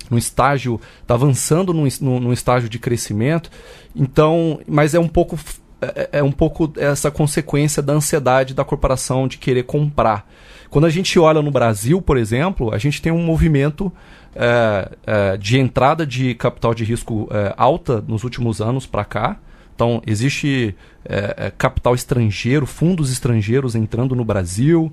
[0.09, 3.49] num estágio, está avançando num, num, estágio de crescimento.
[3.95, 5.37] Então, mas é um pouco
[5.81, 10.29] é, é, um pouco essa consequência da ansiedade da corporação de querer comprar.
[10.69, 13.91] Quando a gente olha no Brasil, por exemplo, a gente tem um movimento
[14.35, 19.37] é, é, de entrada de capital de risco é, alta nos últimos anos para cá.
[19.73, 24.91] Então, existe é, é, capital estrangeiro, fundos estrangeiros entrando no Brasil,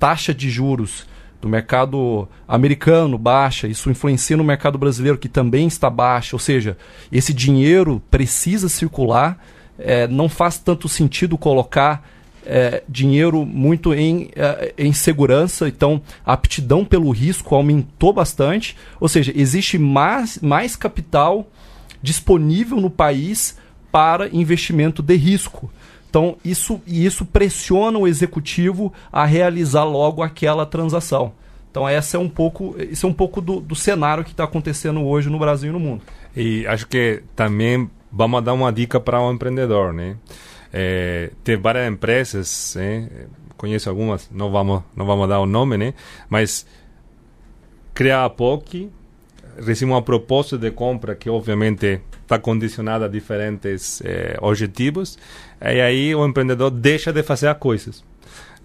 [0.00, 1.06] taxa de juros
[1.44, 6.76] do mercado americano baixa, isso influencia no mercado brasileiro que também está baixa, ou seja,
[7.12, 9.38] esse dinheiro precisa circular,
[9.78, 12.08] é, não faz tanto sentido colocar
[12.46, 19.08] é, dinheiro muito em, é, em segurança, então a aptidão pelo risco aumentou bastante, ou
[19.08, 21.46] seja, existe mais, mais capital
[22.02, 23.58] disponível no país
[23.92, 25.70] para investimento de risco.
[26.14, 31.32] Então, isso, isso pressiona o executivo a realizar logo aquela transação.
[31.68, 35.04] Então, essa é um pouco, esse é um pouco do, do cenário que está acontecendo
[35.04, 36.02] hoje no Brasil e no mundo.
[36.36, 40.16] E acho que também vamos dar uma dica para o um empreendedor, né?
[40.72, 43.08] É, tem várias empresas, né?
[43.56, 45.94] conheço algumas, não vamos, não vamos dar o nome, né?
[46.28, 46.64] Mas
[47.92, 48.88] criar a POC,
[49.58, 55.18] recebe uma proposta de compra que obviamente está condicionada a diferentes eh, objetivos,
[55.60, 58.04] e aí o empreendedor deixa de fazer as coisas.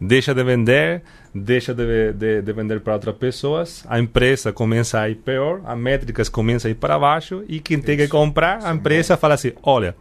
[0.01, 1.01] Deixa de vender,
[1.35, 5.77] deixa de, de, de vender para outras pessoas, a empresa começa a ir pior, as
[5.77, 9.51] métricas começam a ir para baixo, e quem tem que comprar, a empresa fala assim:
[9.61, 9.95] olha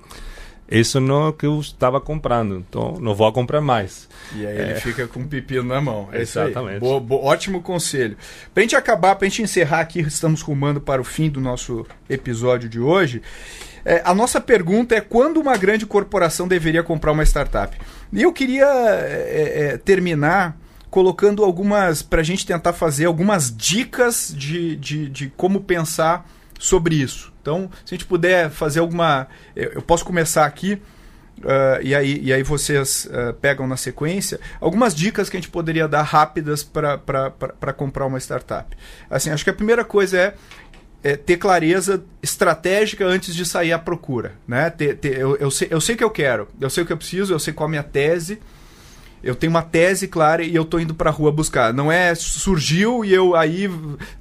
[0.70, 4.08] isso não é o que eu estava comprando, então não vou comprar mais.
[4.34, 4.62] E aí é...
[4.62, 6.08] ele fica com o pepino na mão.
[6.12, 6.80] É Exatamente.
[6.80, 8.16] Bo, bo, ótimo conselho.
[8.52, 11.40] Para a gente acabar, para a gente encerrar aqui, estamos rumando para o fim do
[11.40, 13.22] nosso episódio de hoje.
[13.84, 17.74] É, a nossa pergunta é quando uma grande corporação deveria comprar uma startup?
[18.12, 20.54] E eu queria é, é, terminar
[20.90, 26.28] colocando algumas, para a gente tentar fazer algumas dicas de, de, de como pensar
[26.58, 27.32] sobre isso.
[27.40, 29.28] Então, se a gente puder fazer alguma.
[29.54, 30.80] Eu posso começar aqui.
[31.38, 35.48] Uh, e, aí, e aí vocês uh, pegam na sequência algumas dicas que a gente
[35.48, 38.76] poderia dar rápidas para comprar uma startup.
[39.08, 40.34] Assim, acho que a primeira coisa é,
[41.00, 44.32] é, ter clareza estratégica antes de sair à procura.
[44.48, 44.68] Né?
[44.70, 46.92] Ter, ter, eu, eu, sei, eu sei o que eu quero, eu sei o que
[46.92, 48.40] eu preciso, eu sei qual a minha tese
[49.22, 51.72] eu tenho uma tese clara e eu estou indo para a rua buscar.
[51.72, 53.70] Não é surgiu e eu aí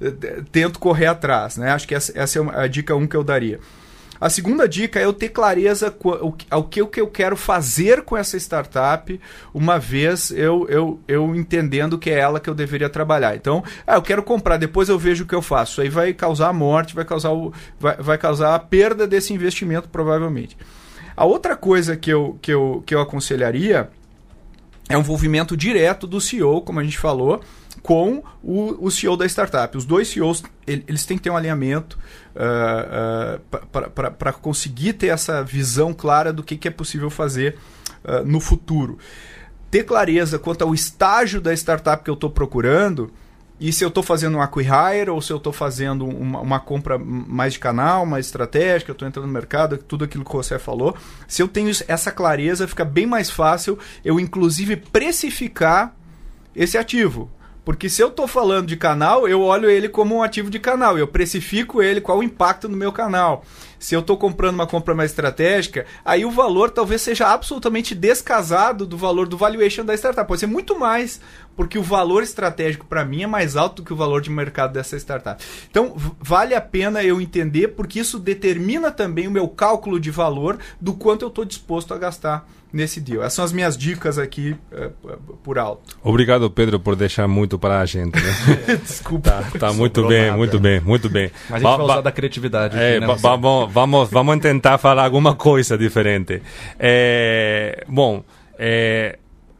[0.00, 1.56] eh, tento correr atrás.
[1.56, 1.70] Né?
[1.70, 3.60] Acho que essa, essa é a dica 1 um que eu daria.
[4.20, 5.94] A segunda dica é eu ter clareza
[6.50, 9.20] ao que, que eu quero fazer com essa startup,
[9.54, 13.36] uma vez eu, eu, eu entendendo que é ela que eu deveria trabalhar.
[13.36, 15.74] Então, ah, eu quero comprar, depois eu vejo o que eu faço.
[15.74, 19.32] Isso aí vai causar a morte, vai causar, o, vai, vai causar a perda desse
[19.32, 20.56] investimento, provavelmente.
[21.16, 23.88] A outra coisa que eu, que eu, que eu aconselharia
[24.88, 27.42] é um envolvimento direto do CEO, como a gente falou,
[27.82, 29.76] com o, o CEO da startup.
[29.76, 31.98] Os dois CEOs eles têm que ter um alinhamento
[32.34, 37.56] uh, uh, para conseguir ter essa visão clara do que, que é possível fazer
[38.04, 38.98] uh, no futuro.
[39.70, 43.12] Ter clareza quanto ao estágio da startup que eu estou procurando
[43.60, 46.96] e se eu estou fazendo um acquihire ou se eu estou fazendo uma, uma, compra
[46.96, 50.96] mais de canal, mais estratégica, estou entrando no mercado, tudo aquilo que você falou.
[51.26, 55.94] Se eu tenho essa clareza, fica bem mais fácil eu, inclusive, precificar
[56.54, 57.30] esse ativo.
[57.64, 60.96] Porque se eu estou falando de canal, eu olho ele como um ativo de canal,
[60.96, 63.44] eu precifico ele, qual o impacto no meu canal.
[63.78, 68.86] Se eu estou comprando uma compra mais estratégica, aí o valor talvez seja absolutamente descasado
[68.86, 70.26] do valor do valuation da startup.
[70.26, 71.20] Pode ser muito mais,
[71.56, 74.72] porque o valor estratégico para mim é mais alto do que o valor de mercado
[74.72, 75.42] dessa startup.
[75.70, 80.58] Então, vale a pena eu entender, porque isso determina também o meu cálculo de valor
[80.80, 83.22] do quanto eu estou disposto a gastar nesse deal.
[83.22, 85.96] Essas são as minhas dicas aqui uh, por alto.
[86.02, 88.14] Obrigado, Pedro, por deixar muito para a gente.
[88.14, 88.76] Né?
[88.82, 89.30] Desculpa.
[89.30, 90.36] Tá, tá muito bem, nada.
[90.36, 91.30] muito bem, muito bem.
[91.48, 92.76] Mas a gente vai usar da criatividade.
[92.76, 96.42] É, aqui, né, vamos, vamos, vamos tentar falar alguma coisa diferente.
[96.78, 98.24] É, bom,
[98.58, 99.18] é,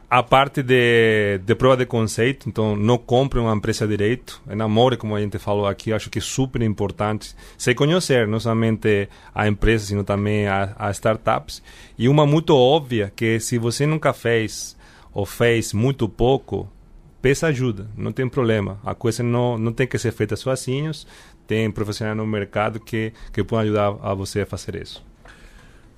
[0.09, 5.15] a parte de, de prova de conceito, então não compre uma empresa direito, enamore, como
[5.15, 9.85] a gente falou aqui, acho que é super importante se conhecer, não somente a empresa,
[9.85, 11.61] sino também a, a startups.
[11.97, 14.75] E uma muito óbvia, que se você nunca fez
[15.13, 16.67] ou fez muito pouco,
[17.21, 18.79] peça ajuda, não tem problema.
[18.83, 21.05] A coisa não, não tem que ser feita sozinhos,
[21.49, 25.03] tem profissionais no mercado que, que podem ajudar a você a fazer isso.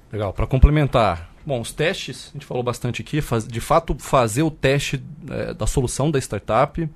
[0.10, 4.44] Legal, para complementar, Bom, os testes, a gente falou bastante aqui, faz, de fato fazer
[4.44, 6.88] o teste é, da solução da startup.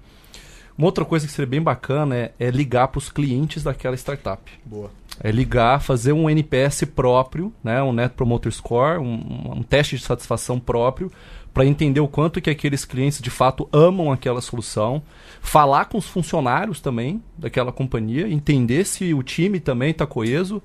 [0.77, 4.51] Uma outra coisa que seria bem bacana é, é ligar para os clientes daquela startup.
[4.63, 4.91] Boa.
[5.19, 10.03] É ligar, fazer um NPS próprio, né, um Net Promoter Score, um, um teste de
[10.03, 11.11] satisfação próprio,
[11.55, 15.01] para entender o quanto que aqueles clientes de fato amam aquela solução,
[15.41, 20.61] falar com os funcionários também daquela companhia, entender se o time também está coeso.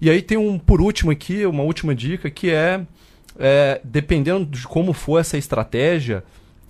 [0.00, 2.84] E aí tem um, por último aqui, uma última dica, que é
[3.38, 6.24] é, dependendo de como for essa estratégia,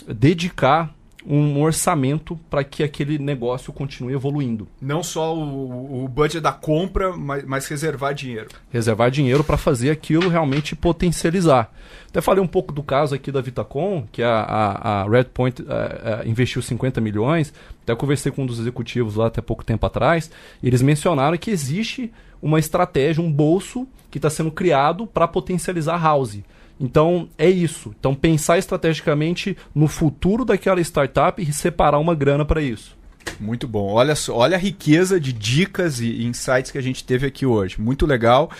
[0.06, 0.94] dedicar
[1.28, 4.68] um orçamento para que aquele negócio continue evoluindo.
[4.80, 8.48] Não só o, o budget da compra, mas, mas reservar dinheiro.
[8.70, 11.72] Reservar dinheiro para fazer aquilo realmente potencializar.
[12.08, 16.22] Até falei um pouco do caso aqui da Vitacom, que a, a, a Redpoint é,
[16.24, 17.52] é, investiu 50 milhões.
[17.82, 20.30] Até conversei com um dos executivos lá até pouco tempo atrás.
[20.62, 25.96] E eles mencionaram que existe uma estratégia, um bolso que está sendo criado para potencializar
[25.96, 26.38] a house.
[26.78, 27.94] Então é isso.
[27.98, 32.96] Então pensar estrategicamente no futuro daquela startup e separar uma grana para isso.
[33.40, 33.92] Muito bom.
[33.92, 37.80] Olha olha a riqueza de dicas e insights que a gente teve aqui hoje.
[37.80, 38.50] Muito legal.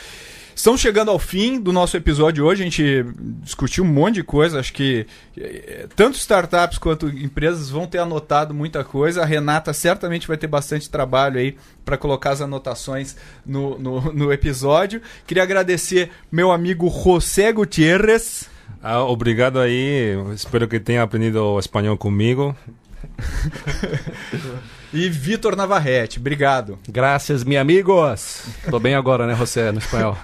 [0.57, 2.63] Estamos chegando ao fim do nosso episódio hoje.
[2.63, 3.05] A gente
[3.43, 4.59] discutiu um monte de coisa.
[4.59, 9.21] Acho que eh, tanto startups quanto empresas vão ter anotado muita coisa.
[9.21, 14.33] A Renata certamente vai ter bastante trabalho aí para colocar as anotações no, no, no,
[14.33, 15.03] episódio.
[15.27, 18.49] Queria agradecer meu amigo José Gutierrez.
[18.83, 20.17] Ah, obrigado aí.
[20.35, 22.57] Espero que tenha aprendido espanhol comigo.
[24.91, 26.79] e Vitor Navarrete, obrigado.
[26.89, 28.43] Graças, meus amigos.
[28.71, 30.17] Tô bem agora, né, José, no espanhol.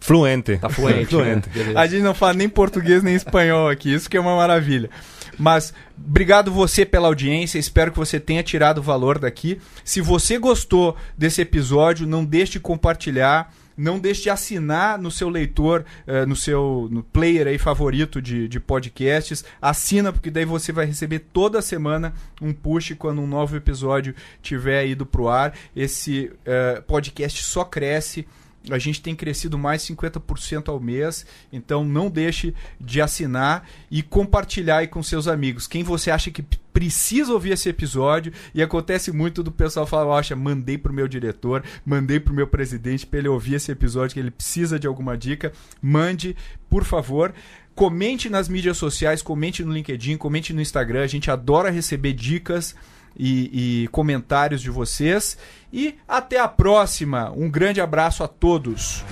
[0.00, 0.58] Fluente.
[0.58, 1.06] Tá fluente.
[1.06, 1.48] fluente.
[1.50, 1.72] Né?
[1.74, 4.90] A gente não fala nem português nem espanhol aqui, isso que é uma maravilha.
[5.38, 9.60] Mas obrigado você pela audiência, espero que você tenha tirado valor daqui.
[9.84, 15.28] Se você gostou desse episódio, não deixe de compartilhar não deixe de assinar no seu
[15.28, 19.44] leitor, uh, no seu no player aí favorito de, de podcasts.
[19.62, 24.84] Assina, porque daí você vai receber toda semana um push quando um novo episódio tiver
[24.88, 25.54] ido pro ar.
[25.76, 28.26] Esse uh, podcast só cresce
[28.70, 34.78] a gente tem crescido mais 50% ao mês, então não deixe de assinar e compartilhar
[34.78, 35.66] aí com seus amigos.
[35.66, 36.42] Quem você acha que
[36.72, 41.64] precisa ouvir esse episódio e acontece muito do pessoal falar, acha, mandei pro meu diretor,
[41.84, 45.52] mandei pro meu presidente para ele ouvir esse episódio que ele precisa de alguma dica,
[45.80, 46.36] mande,
[46.68, 47.34] por favor.
[47.74, 51.02] Comente nas mídias sociais, comente no LinkedIn, comente no Instagram.
[51.02, 52.74] A gente adora receber dicas
[53.18, 55.36] e, e comentários de vocês.
[55.72, 57.30] E até a próxima.
[57.30, 59.04] Um grande abraço a todos.